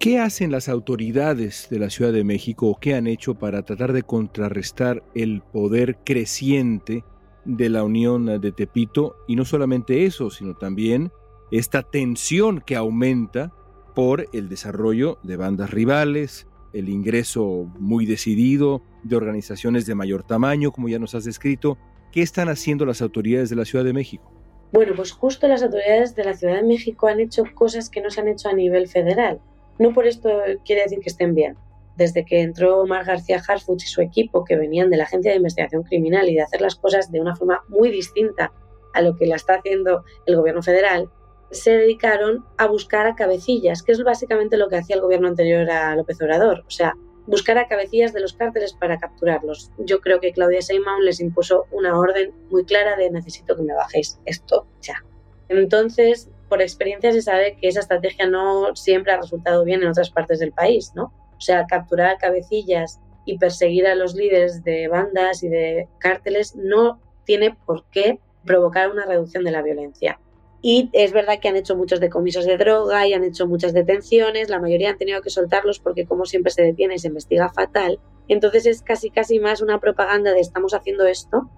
¿Qué 0.00 0.18
hacen 0.18 0.50
las 0.50 0.70
autoridades 0.70 1.68
de 1.70 1.78
la 1.78 1.90
Ciudad 1.90 2.12
de 2.12 2.24
México 2.24 2.68
o 2.68 2.80
qué 2.80 2.94
han 2.94 3.06
hecho 3.06 3.34
para 3.34 3.62
tratar 3.62 3.92
de 3.92 4.02
contrarrestar 4.02 5.02
el 5.14 5.42
poder 5.42 5.98
creciente 6.02 7.04
de 7.44 7.68
la 7.68 7.84
Unión 7.84 8.40
de 8.40 8.52
Tepito? 8.52 9.16
Y 9.28 9.36
no 9.36 9.44
solamente 9.44 10.06
eso, 10.06 10.30
sino 10.30 10.54
también 10.54 11.12
esta 11.50 11.82
tensión 11.82 12.62
que 12.64 12.76
aumenta 12.76 13.52
por 13.94 14.26
el 14.32 14.48
desarrollo 14.48 15.18
de 15.22 15.36
bandas 15.36 15.70
rivales, 15.70 16.46
el 16.76 16.90
ingreso 16.90 17.66
muy 17.78 18.04
decidido 18.04 18.82
de 19.02 19.16
organizaciones 19.16 19.86
de 19.86 19.94
mayor 19.94 20.22
tamaño, 20.22 20.72
como 20.72 20.88
ya 20.88 20.98
nos 20.98 21.14
has 21.14 21.24
descrito. 21.24 21.78
¿Qué 22.12 22.22
están 22.22 22.48
haciendo 22.48 22.84
las 22.84 23.00
autoridades 23.00 23.48
de 23.50 23.56
la 23.56 23.64
Ciudad 23.64 23.84
de 23.84 23.92
México? 23.92 24.30
Bueno, 24.72 24.92
pues 24.94 25.12
justo 25.12 25.48
las 25.48 25.62
autoridades 25.62 26.14
de 26.14 26.24
la 26.24 26.34
Ciudad 26.34 26.56
de 26.56 26.62
México 26.62 27.08
han 27.08 27.20
hecho 27.20 27.44
cosas 27.54 27.88
que 27.88 28.02
no 28.02 28.10
se 28.10 28.20
han 28.20 28.28
hecho 28.28 28.48
a 28.48 28.52
nivel 28.52 28.88
federal. 28.88 29.40
No 29.78 29.92
por 29.92 30.06
esto 30.06 30.28
quiere 30.64 30.82
decir 30.82 31.00
que 31.00 31.08
estén 31.08 31.34
bien. 31.34 31.56
Desde 31.96 32.26
que 32.26 32.42
entró 32.42 32.82
Omar 32.82 33.06
García 33.06 33.42
Harfuch 33.46 33.84
y 33.84 33.86
su 33.86 34.02
equipo, 34.02 34.44
que 34.44 34.56
venían 34.56 34.90
de 34.90 34.98
la 34.98 35.04
Agencia 35.04 35.30
de 35.30 35.38
Investigación 35.38 35.82
Criminal 35.82 36.28
y 36.28 36.34
de 36.34 36.42
hacer 36.42 36.60
las 36.60 36.74
cosas 36.74 37.10
de 37.10 37.20
una 37.20 37.34
forma 37.36 37.62
muy 37.68 37.90
distinta 37.90 38.52
a 38.92 39.00
lo 39.00 39.16
que 39.16 39.26
la 39.26 39.36
está 39.36 39.54
haciendo 39.54 40.04
el 40.26 40.36
gobierno 40.36 40.62
federal, 40.62 41.08
se 41.50 41.72
dedicaron 41.72 42.44
a 42.58 42.66
buscar 42.66 43.06
a 43.06 43.14
cabecillas, 43.14 43.82
que 43.82 43.92
es 43.92 44.02
básicamente 44.02 44.56
lo 44.56 44.68
que 44.68 44.76
hacía 44.76 44.96
el 44.96 45.02
gobierno 45.02 45.28
anterior 45.28 45.70
a 45.70 45.94
López 45.96 46.20
Obrador, 46.20 46.64
o 46.66 46.70
sea, 46.70 46.94
buscar 47.26 47.58
a 47.58 47.66
cabecillas 47.66 48.12
de 48.12 48.20
los 48.20 48.34
cárteles 48.34 48.72
para 48.72 48.98
capturarlos. 48.98 49.70
Yo 49.78 50.00
creo 50.00 50.20
que 50.20 50.32
Claudia 50.32 50.60
Sheinbaum 50.60 51.00
les 51.00 51.20
impuso 51.20 51.66
una 51.70 51.98
orden 51.98 52.32
muy 52.50 52.64
clara 52.64 52.96
de 52.96 53.10
necesito 53.10 53.56
que 53.56 53.62
me 53.62 53.74
bajéis 53.74 54.18
esto 54.24 54.66
ya. 54.80 55.04
Entonces, 55.48 56.28
por 56.48 56.62
experiencia 56.62 57.12
se 57.12 57.22
sabe 57.22 57.56
que 57.60 57.68
esa 57.68 57.80
estrategia 57.80 58.26
no 58.26 58.74
siempre 58.74 59.12
ha 59.12 59.20
resultado 59.20 59.64
bien 59.64 59.82
en 59.82 59.88
otras 59.88 60.10
partes 60.10 60.38
del 60.38 60.52
país, 60.52 60.92
¿no? 60.94 61.12
O 61.36 61.40
sea, 61.40 61.66
capturar 61.66 62.18
cabecillas 62.18 63.00
y 63.24 63.38
perseguir 63.38 63.86
a 63.86 63.94
los 63.94 64.14
líderes 64.14 64.62
de 64.62 64.88
bandas 64.88 65.42
y 65.42 65.48
de 65.48 65.88
cárteles 65.98 66.54
no 66.56 67.00
tiene 67.24 67.56
por 67.66 67.84
qué 67.90 68.20
provocar 68.44 68.90
una 68.90 69.04
reducción 69.04 69.44
de 69.44 69.50
la 69.50 69.62
violencia. 69.62 70.20
Y 70.62 70.90
es 70.92 71.12
verdad 71.12 71.38
que 71.40 71.48
han 71.48 71.56
hecho 71.56 71.76
muchos 71.76 72.00
decomisos 72.00 72.46
de 72.46 72.56
droga 72.56 73.06
y 73.06 73.12
han 73.12 73.24
hecho 73.24 73.46
muchas 73.46 73.72
detenciones, 73.72 74.48
la 74.48 74.58
mayoría 74.58 74.90
han 74.90 74.98
tenido 74.98 75.20
que 75.20 75.30
soltarlos 75.30 75.78
porque 75.78 76.06
como 76.06 76.24
siempre 76.24 76.50
se 76.50 76.62
detiene 76.62 76.94
y 76.94 76.98
se 76.98 77.08
investiga 77.08 77.52
fatal. 77.52 78.00
Entonces 78.28 78.66
es 78.66 78.82
casi 78.82 79.10
casi 79.10 79.38
más 79.38 79.60
una 79.60 79.78
propaganda 79.78 80.32
de 80.32 80.40
estamos 80.40 80.74
haciendo 80.74 81.06
esto 81.06 81.50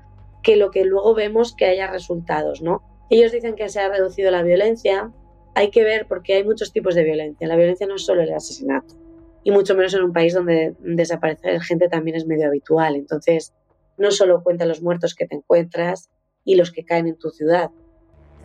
que 0.42 0.56
lo 0.56 0.70
que 0.70 0.84
luego 0.84 1.14
vemos 1.14 1.54
que 1.54 1.66
haya 1.66 1.86
resultados, 1.86 2.60
¿no? 2.60 2.82
Ellos 3.10 3.32
dicen 3.32 3.54
que 3.54 3.68
se 3.68 3.80
ha 3.80 3.88
reducido 3.88 4.30
la 4.30 4.42
violencia, 4.42 5.10
hay 5.54 5.70
que 5.70 5.84
ver 5.84 6.06
porque 6.06 6.34
hay 6.34 6.44
muchos 6.44 6.72
tipos 6.72 6.94
de 6.94 7.04
violencia. 7.04 7.48
La 7.48 7.56
violencia 7.56 7.86
no 7.86 7.94
es 7.94 8.04
solo 8.04 8.22
el 8.22 8.32
asesinato 8.32 8.94
y 9.42 9.50
mucho 9.50 9.74
menos 9.74 9.94
en 9.94 10.02
un 10.02 10.12
país 10.12 10.34
donde 10.34 10.74
desaparecer 10.80 11.60
gente 11.62 11.88
también 11.88 12.16
es 12.16 12.26
medio 12.26 12.48
habitual. 12.48 12.96
Entonces, 12.96 13.54
no 13.96 14.10
solo 14.10 14.42
cuenta 14.42 14.66
los 14.66 14.82
muertos 14.82 15.14
que 15.14 15.26
te 15.26 15.36
encuentras 15.36 16.10
y 16.44 16.56
los 16.56 16.70
que 16.70 16.84
caen 16.84 17.06
en 17.06 17.16
tu 17.16 17.30
ciudad, 17.30 17.70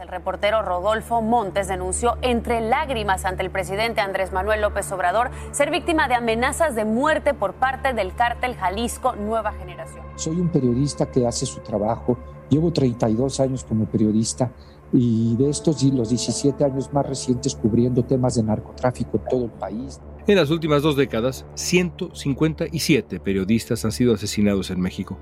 el 0.03 0.09
reportero 0.09 0.61
Rodolfo 0.61 1.21
Montes 1.21 1.69
denunció 1.69 2.17
entre 2.21 2.59
lágrimas 2.59 3.23
ante 3.23 3.41
el 3.41 3.49
presidente 3.49 4.01
Andrés 4.01 4.33
Manuel 4.33 4.59
López 4.59 4.91
Obrador 4.91 5.31
ser 5.53 5.71
víctima 5.71 6.09
de 6.09 6.15
amenazas 6.15 6.75
de 6.75 6.83
muerte 6.83 7.33
por 7.33 7.53
parte 7.53 7.93
del 7.93 8.13
cártel 8.13 8.55
Jalisco 8.55 9.15
Nueva 9.15 9.53
Generación. 9.53 10.05
Soy 10.17 10.41
un 10.41 10.49
periodista 10.49 11.09
que 11.09 11.25
hace 11.25 11.45
su 11.45 11.61
trabajo. 11.61 12.19
Llevo 12.49 12.73
32 12.73 13.39
años 13.39 13.63
como 13.63 13.85
periodista 13.85 14.51
y 14.91 15.37
de 15.37 15.49
estos 15.49 15.81
los 15.83 16.09
17 16.09 16.65
años 16.65 16.91
más 16.91 17.07
recientes 17.07 17.55
cubriendo 17.55 18.03
temas 18.03 18.35
de 18.35 18.43
narcotráfico 18.43 19.17
en 19.17 19.23
todo 19.29 19.45
el 19.45 19.51
país. 19.51 20.01
En 20.27 20.35
las 20.35 20.49
últimas 20.49 20.81
dos 20.81 20.97
décadas, 20.97 21.45
157 21.55 23.21
periodistas 23.21 23.85
han 23.85 23.93
sido 23.93 24.13
asesinados 24.13 24.69
en 24.69 24.81
México. 24.81 25.17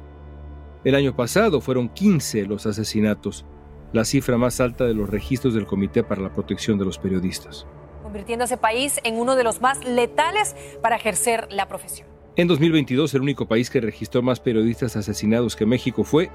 El 0.83 0.95
año 0.95 1.15
pasado 1.15 1.61
fueron 1.61 1.87
15 1.89 2.47
los 2.47 2.65
asesinatos 2.65 3.45
la 3.93 4.05
cifra 4.05 4.37
más 4.37 4.61
alta 4.61 4.85
de 4.85 4.93
los 4.93 5.09
registros 5.09 5.53
del 5.53 5.65
Comité 5.65 6.03
para 6.03 6.21
la 6.21 6.33
Protección 6.33 6.77
de 6.77 6.85
los 6.85 6.97
Periodistas. 6.97 7.65
Convirtiendo 8.03 8.43
a 8.43 8.45
ese 8.45 8.57
país 8.57 8.99
en 9.03 9.15
uno 9.15 9.35
de 9.35 9.43
los 9.43 9.61
más 9.61 9.83
letales 9.85 10.55
para 10.81 10.95
ejercer 10.95 11.47
la 11.51 11.67
profesión. 11.67 12.07
En 12.35 12.47
2022, 12.47 13.13
el 13.13 13.21
único 13.21 13.47
país 13.47 13.69
que 13.69 13.81
registró 13.81 14.21
más 14.21 14.39
periodistas 14.39 14.95
asesinados 14.95 15.55
que 15.55 15.65
México 15.65 16.03
fue 16.03 16.29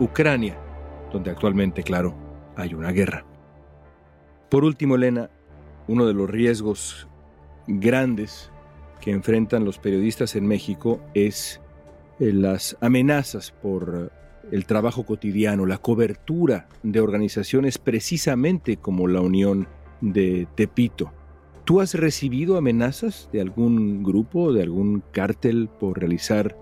Ucrania, 0.00 0.58
donde 1.12 1.30
actualmente, 1.30 1.82
claro, 1.82 2.14
hay 2.56 2.74
una 2.74 2.90
guerra. 2.90 3.24
Por 4.48 4.64
último, 4.64 4.96
Elena, 4.96 5.30
uno 5.86 6.06
de 6.06 6.14
los 6.14 6.28
riesgos 6.28 7.06
grandes 7.68 8.50
que 9.00 9.12
enfrentan 9.12 9.64
los 9.64 9.78
periodistas 9.78 10.34
en 10.34 10.46
México 10.46 11.00
es 11.14 11.60
eh, 12.18 12.32
las 12.32 12.76
amenazas 12.80 13.52
por 13.52 14.10
el 14.50 14.66
trabajo 14.66 15.04
cotidiano, 15.04 15.66
la 15.66 15.78
cobertura 15.78 16.68
de 16.82 17.00
organizaciones 17.00 17.78
precisamente 17.78 18.76
como 18.76 19.08
la 19.08 19.20
Unión 19.20 19.68
de 20.00 20.46
Tepito. 20.54 21.12
¿Tú 21.64 21.80
has 21.80 21.94
recibido 21.94 22.56
amenazas 22.56 23.28
de 23.32 23.40
algún 23.40 24.02
grupo, 24.02 24.52
de 24.52 24.62
algún 24.62 25.02
cártel 25.12 25.68
por 25.68 25.98
realizar 25.98 26.56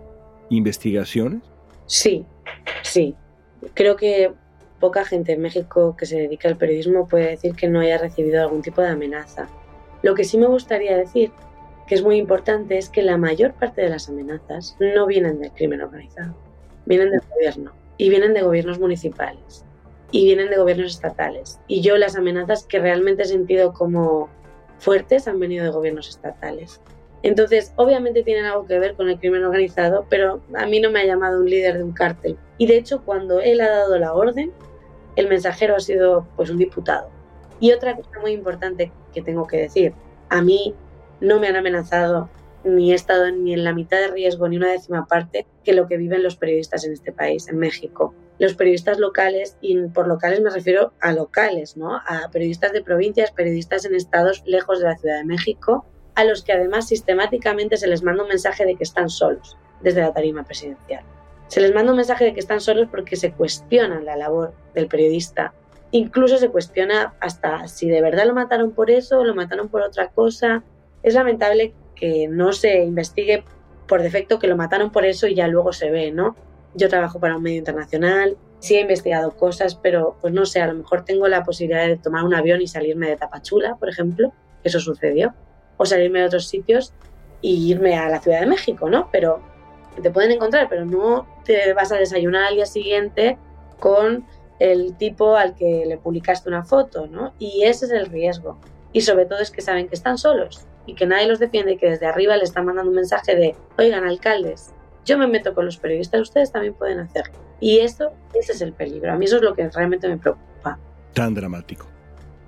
investigaciones? 0.50 1.42
Sí, 1.86 2.24
sí. 2.82 3.14
Creo 3.74 3.96
que 3.96 4.32
poca 4.80 5.04
gente 5.04 5.32
en 5.32 5.42
México 5.42 5.96
que 5.96 6.06
se 6.06 6.16
dedica 6.16 6.48
al 6.48 6.56
periodismo 6.56 7.06
puede 7.06 7.30
decir 7.30 7.54
que 7.54 7.68
no 7.68 7.80
haya 7.80 7.98
recibido 7.98 8.42
algún 8.42 8.62
tipo 8.62 8.82
de 8.82 8.88
amenaza. 8.88 9.48
Lo 10.02 10.14
que 10.14 10.24
sí 10.24 10.38
me 10.38 10.46
gustaría 10.46 10.96
decir, 10.96 11.30
que 11.86 11.94
es 11.94 12.02
muy 12.02 12.16
importante, 12.16 12.76
es 12.76 12.88
que 12.88 13.02
la 13.02 13.16
mayor 13.16 13.54
parte 13.54 13.82
de 13.82 13.90
las 13.90 14.08
amenazas 14.08 14.76
no 14.80 15.06
vienen 15.06 15.40
del 15.40 15.52
crimen 15.52 15.82
organizado 15.82 16.45
vienen 16.86 17.10
del 17.10 17.20
gobierno 17.30 17.72
y 17.98 18.08
vienen 18.08 18.34
de 18.34 18.42
gobiernos 18.42 18.78
municipales 18.78 19.64
y 20.10 20.24
vienen 20.24 20.50
de 20.50 20.56
gobiernos 20.56 20.92
estatales. 20.92 21.60
Y 21.66 21.82
yo 21.82 21.96
las 21.96 22.16
amenazas 22.16 22.64
que 22.64 22.78
realmente 22.78 23.22
he 23.22 23.26
sentido 23.26 23.72
como 23.72 24.28
fuertes 24.78 25.28
han 25.28 25.38
venido 25.38 25.64
de 25.64 25.70
gobiernos 25.70 26.08
estatales. 26.08 26.80
Entonces, 27.22 27.72
obviamente 27.76 28.22
tienen 28.22 28.44
algo 28.44 28.66
que 28.66 28.78
ver 28.78 28.94
con 28.94 29.08
el 29.08 29.18
crimen 29.18 29.44
organizado, 29.44 30.06
pero 30.08 30.42
a 30.54 30.66
mí 30.66 30.80
no 30.80 30.90
me 30.90 31.00
ha 31.00 31.06
llamado 31.06 31.40
un 31.40 31.50
líder 31.50 31.78
de 31.78 31.84
un 31.84 31.92
cártel. 31.92 32.38
Y 32.58 32.66
de 32.66 32.76
hecho, 32.76 33.02
cuando 33.04 33.40
él 33.40 33.60
ha 33.60 33.68
dado 33.68 33.98
la 33.98 34.14
orden, 34.14 34.52
el 35.16 35.28
mensajero 35.28 35.74
ha 35.74 35.80
sido 35.80 36.26
pues 36.36 36.50
un 36.50 36.58
diputado. 36.58 37.08
Y 37.58 37.72
otra 37.72 37.96
cosa 37.96 38.20
muy 38.20 38.32
importante 38.32 38.92
que 39.12 39.22
tengo 39.22 39.46
que 39.46 39.56
decir, 39.56 39.94
a 40.28 40.42
mí 40.42 40.74
no 41.20 41.40
me 41.40 41.48
han 41.48 41.56
amenazado 41.56 42.28
ni 42.64 42.92
he 42.92 42.94
estado 42.94 43.30
ni 43.30 43.52
en 43.54 43.64
la 43.64 43.72
mitad 43.72 43.98
de 43.98 44.08
riesgo 44.08 44.48
ni 44.48 44.56
una 44.56 44.70
décima 44.70 45.06
parte 45.06 45.46
que 45.64 45.72
lo 45.72 45.86
que 45.86 45.96
viven 45.96 46.22
los 46.22 46.36
periodistas 46.36 46.84
en 46.84 46.92
este 46.92 47.12
país, 47.12 47.48
en 47.48 47.58
México. 47.58 48.14
Los 48.38 48.54
periodistas 48.54 48.98
locales, 48.98 49.56
y 49.60 49.80
por 49.88 50.08
locales 50.08 50.40
me 50.40 50.50
refiero 50.50 50.92
a 51.00 51.12
locales, 51.12 51.76
¿no? 51.76 51.96
A 51.96 52.28
periodistas 52.30 52.72
de 52.72 52.82
provincias, 52.82 53.30
periodistas 53.30 53.84
en 53.84 53.94
estados 53.94 54.42
lejos 54.46 54.80
de 54.80 54.86
la 54.86 54.96
Ciudad 54.98 55.18
de 55.18 55.24
México, 55.24 55.86
a 56.14 56.24
los 56.24 56.42
que 56.42 56.52
además 56.52 56.88
sistemáticamente 56.88 57.76
se 57.76 57.86
les 57.86 58.02
manda 58.02 58.22
un 58.22 58.28
mensaje 58.28 58.66
de 58.66 58.74
que 58.74 58.84
están 58.84 59.08
solos 59.08 59.56
desde 59.82 60.00
la 60.00 60.12
tarima 60.12 60.44
presidencial. 60.44 61.04
Se 61.48 61.60
les 61.60 61.72
manda 61.72 61.92
un 61.92 61.96
mensaje 61.96 62.24
de 62.24 62.34
que 62.34 62.40
están 62.40 62.60
solos 62.60 62.88
porque 62.90 63.16
se 63.16 63.32
cuestiona 63.32 64.00
la 64.00 64.16
labor 64.16 64.52
del 64.74 64.88
periodista. 64.88 65.54
Incluso 65.92 66.38
se 66.38 66.48
cuestiona 66.48 67.14
hasta 67.20 67.68
si 67.68 67.88
de 67.88 68.02
verdad 68.02 68.26
lo 68.26 68.34
mataron 68.34 68.72
por 68.72 68.90
eso 68.90 69.20
o 69.20 69.24
lo 69.24 69.34
mataron 69.34 69.68
por 69.68 69.82
otra 69.82 70.08
cosa. 70.08 70.64
Es 71.02 71.14
lamentable 71.14 71.74
que 71.96 72.28
no 72.28 72.52
se 72.52 72.84
investigue 72.84 73.42
por 73.88 74.02
defecto 74.02 74.38
que 74.38 74.46
lo 74.46 74.56
mataron 74.56 74.90
por 74.90 75.04
eso 75.04 75.26
y 75.26 75.34
ya 75.34 75.48
luego 75.48 75.72
se 75.72 75.90
ve, 75.90 76.12
¿no? 76.12 76.36
Yo 76.74 76.88
trabajo 76.88 77.18
para 77.18 77.36
un 77.36 77.42
medio 77.42 77.58
internacional, 77.58 78.36
sí 78.60 78.76
he 78.76 78.80
investigado 78.80 79.32
cosas, 79.36 79.74
pero 79.74 80.16
pues 80.20 80.32
no 80.32 80.44
sé, 80.46 80.60
a 80.60 80.66
lo 80.66 80.74
mejor 80.74 81.04
tengo 81.04 81.28
la 81.28 81.42
posibilidad 81.42 81.86
de 81.86 81.96
tomar 81.96 82.24
un 82.24 82.34
avión 82.34 82.60
y 82.60 82.66
salirme 82.66 83.08
de 83.08 83.16
Tapachula, 83.16 83.76
por 83.76 83.88
ejemplo, 83.88 84.32
eso 84.62 84.80
sucedió 84.80 85.34
o 85.76 85.86
salirme 85.86 86.20
de 86.20 86.26
otros 86.26 86.48
sitios 86.48 86.92
y 87.40 87.70
irme 87.70 87.96
a 87.96 88.08
la 88.08 88.20
Ciudad 88.20 88.40
de 88.40 88.46
México, 88.46 88.90
¿no? 88.90 89.08
Pero 89.12 89.40
te 90.02 90.10
pueden 90.10 90.32
encontrar, 90.32 90.68
pero 90.68 90.84
no 90.84 91.26
te 91.44 91.72
vas 91.72 91.92
a 91.92 91.96
desayunar 91.96 92.44
al 92.44 92.56
día 92.56 92.66
siguiente 92.66 93.38
con 93.78 94.26
el 94.58 94.96
tipo 94.96 95.36
al 95.36 95.54
que 95.54 95.84
le 95.86 95.98
publicaste 95.98 96.48
una 96.48 96.64
foto, 96.64 97.06
¿no? 97.06 97.34
Y 97.38 97.64
ese 97.64 97.86
es 97.86 97.92
el 97.92 98.06
riesgo. 98.06 98.58
Y 98.92 99.02
sobre 99.02 99.26
todo 99.26 99.40
es 99.40 99.50
que 99.50 99.60
saben 99.60 99.88
que 99.88 99.94
están 99.94 100.18
solos 100.18 100.66
y 100.86 100.94
que 100.94 101.06
nadie 101.06 101.26
los 101.26 101.38
defiende 101.38 101.72
y 101.72 101.76
que 101.76 101.90
desde 101.90 102.06
arriba 102.06 102.36
le 102.36 102.44
están 102.44 102.64
mandando 102.64 102.90
un 102.90 102.96
mensaje 102.96 103.34
de, 103.36 103.56
oigan, 103.78 104.04
alcaldes, 104.04 104.72
yo 105.04 105.18
me 105.18 105.26
meto 105.26 105.54
con 105.54 105.64
los 105.64 105.76
periodistas, 105.76 106.20
ustedes 106.20 106.52
también 106.52 106.74
pueden 106.74 107.00
hacerlo. 107.00 107.34
Y 107.60 107.78
eso, 107.78 108.12
ese 108.34 108.52
es 108.52 108.60
el 108.60 108.72
peligro. 108.72 109.12
A 109.12 109.16
mí 109.16 109.24
eso 109.24 109.36
es 109.36 109.42
lo 109.42 109.54
que 109.54 109.68
realmente 109.70 110.08
me 110.08 110.18
preocupa. 110.18 110.78
Tan 111.14 111.34
dramático. 111.34 111.86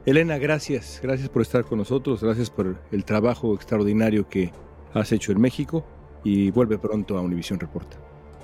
Elena, 0.04 0.38
gracias. 0.38 1.00
Gracias 1.02 1.28
por 1.28 1.42
estar 1.42 1.64
con 1.64 1.78
nosotros. 1.78 2.22
Gracias 2.22 2.50
por 2.50 2.76
el 2.90 3.04
trabajo 3.04 3.54
extraordinario 3.54 4.28
que 4.28 4.52
has 4.94 5.12
hecho 5.12 5.32
en 5.32 5.40
México 5.40 5.84
y 6.24 6.50
vuelve 6.50 6.78
pronto 6.78 7.16
a 7.16 7.20
Univisión 7.20 7.60
Reporta. 7.60 7.96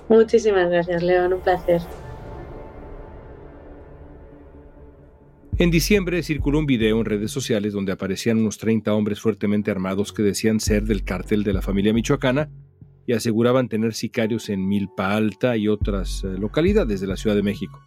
Muchísimas 0.07 0.69
gracias, 0.69 1.03
León. 1.03 1.33
Un 1.33 1.41
placer. 1.41 1.81
En 5.57 5.71
diciembre 5.71 6.21
circuló 6.21 6.59
un 6.59 6.65
video 6.65 6.99
en 6.99 7.05
redes 7.05 7.31
sociales 7.31 7.71
donde 7.71 7.93
aparecían 7.93 8.39
unos 8.39 8.57
30 8.57 8.93
hombres 8.93 9.21
fuertemente 9.21 9.71
armados 9.71 10.11
que 10.11 10.21
decían 10.21 10.59
ser 10.59 10.83
del 10.83 11.05
cártel 11.05 11.45
de 11.45 11.53
la 11.53 11.61
familia 11.61 11.93
michoacana 11.93 12.49
y 13.07 13.13
aseguraban 13.13 13.69
tener 13.69 13.93
sicarios 13.93 14.49
en 14.49 14.67
Milpa 14.67 15.15
Alta 15.15 15.55
y 15.55 15.69
otras 15.69 16.25
eh, 16.25 16.37
localidades 16.37 16.99
de 16.99 17.07
la 17.07 17.15
Ciudad 17.15 17.37
de 17.37 17.43
México. 17.43 17.79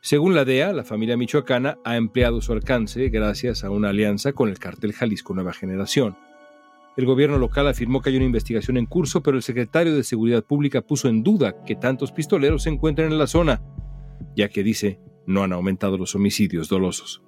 Según 0.00 0.34
la 0.34 0.46
DEA, 0.46 0.72
la 0.72 0.84
familia 0.84 1.18
michoacana 1.18 1.76
ha 1.84 1.98
empleado 1.98 2.40
su 2.40 2.52
alcance 2.52 3.10
gracias 3.10 3.62
a 3.62 3.68
una 3.68 3.90
alianza 3.90 4.32
con 4.32 4.48
el 4.48 4.58
cártel 4.58 4.94
Jalisco 4.94 5.34
Nueva 5.34 5.52
Generación. 5.52 6.16
El 6.96 7.04
gobierno 7.04 7.36
local 7.36 7.68
afirmó 7.68 8.00
que 8.00 8.08
hay 8.08 8.16
una 8.16 8.24
investigación 8.24 8.78
en 8.78 8.86
curso, 8.86 9.22
pero 9.22 9.36
el 9.36 9.42
secretario 9.42 9.94
de 9.94 10.02
Seguridad 10.02 10.44
Pública 10.44 10.80
puso 10.80 11.08
en 11.08 11.22
duda 11.22 11.62
que 11.62 11.76
tantos 11.76 12.10
pistoleros 12.10 12.62
se 12.62 12.70
encuentren 12.70 13.12
en 13.12 13.18
la 13.18 13.26
zona, 13.26 13.60
ya 14.34 14.48
que 14.48 14.62
dice 14.62 14.98
no 15.26 15.42
han 15.42 15.52
aumentado 15.52 15.96
los 15.96 16.14
homicidios 16.14 16.68
dolosos. 16.68 17.22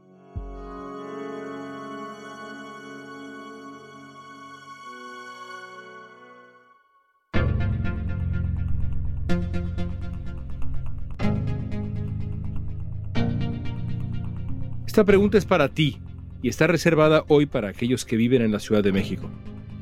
Esta 14.93 15.05
pregunta 15.05 15.39
es 15.39 15.47
para 15.47 15.71
ti 15.71 16.03
y 16.43 16.51
está 16.51 16.67
reservada 16.67 17.25
hoy 17.29 17.47
para 17.47 17.69
aquellos 17.71 18.05
que 18.05 18.17
viven 18.17 18.43
en 18.43 18.53
la 18.53 18.59
Ciudad 18.59 18.83
de 18.83 18.93
México. 18.93 19.31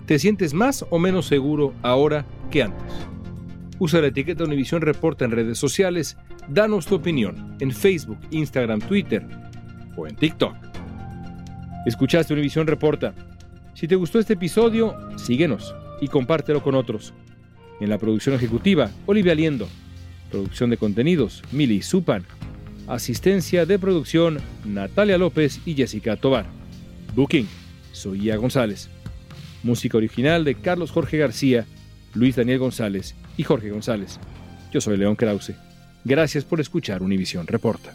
¿Te 0.06 0.20
sientes 0.20 0.54
más 0.54 0.86
o 0.88 1.00
menos 1.00 1.26
seguro 1.26 1.74
ahora 1.82 2.24
que 2.48 2.62
antes? 2.62 3.08
Usa 3.80 4.02
la 4.02 4.08
etiqueta 4.08 4.44
Univisión 4.44 4.82
Reporta 4.82 5.24
en 5.24 5.30
redes 5.30 5.56
sociales, 5.56 6.18
danos 6.50 6.84
tu 6.84 6.96
opinión 6.96 7.56
en 7.60 7.72
Facebook, 7.72 8.18
Instagram, 8.30 8.80
Twitter 8.80 9.26
o 9.96 10.06
en 10.06 10.14
TikTok. 10.14 10.54
Escuchaste 11.86 12.34
Univisión 12.34 12.66
Reporta. 12.66 13.14
Si 13.72 13.88
te 13.88 13.96
gustó 13.96 14.18
este 14.18 14.34
episodio, 14.34 14.94
síguenos 15.16 15.74
y 16.02 16.08
compártelo 16.08 16.62
con 16.62 16.74
otros. 16.74 17.14
En 17.80 17.88
la 17.88 17.96
producción 17.96 18.34
ejecutiva, 18.34 18.90
Olivia 19.06 19.34
Liendo. 19.34 19.66
Producción 20.30 20.68
de 20.68 20.76
contenidos, 20.76 21.42
Mili 21.50 21.80
Supan. 21.80 22.26
Asistencia 22.86 23.64
de 23.64 23.78
producción, 23.78 24.40
Natalia 24.66 25.16
López 25.16 25.58
y 25.64 25.72
Jessica 25.72 26.16
Tobar. 26.16 26.44
Booking, 27.16 27.48
Soía 27.92 28.36
González. 28.36 28.90
Música 29.62 29.96
original 29.96 30.44
de 30.44 30.54
Carlos 30.54 30.90
Jorge 30.90 31.16
García, 31.16 31.64
Luis 32.12 32.36
Daniel 32.36 32.58
González 32.58 33.14
y 33.40 33.42
Jorge 33.42 33.70
González. 33.70 34.20
Yo 34.70 34.82
soy 34.82 34.98
León 34.98 35.16
Krause. 35.16 35.54
Gracias 36.04 36.44
por 36.44 36.60
escuchar 36.60 37.02
Univisión 37.02 37.46
Reporta. 37.46 37.94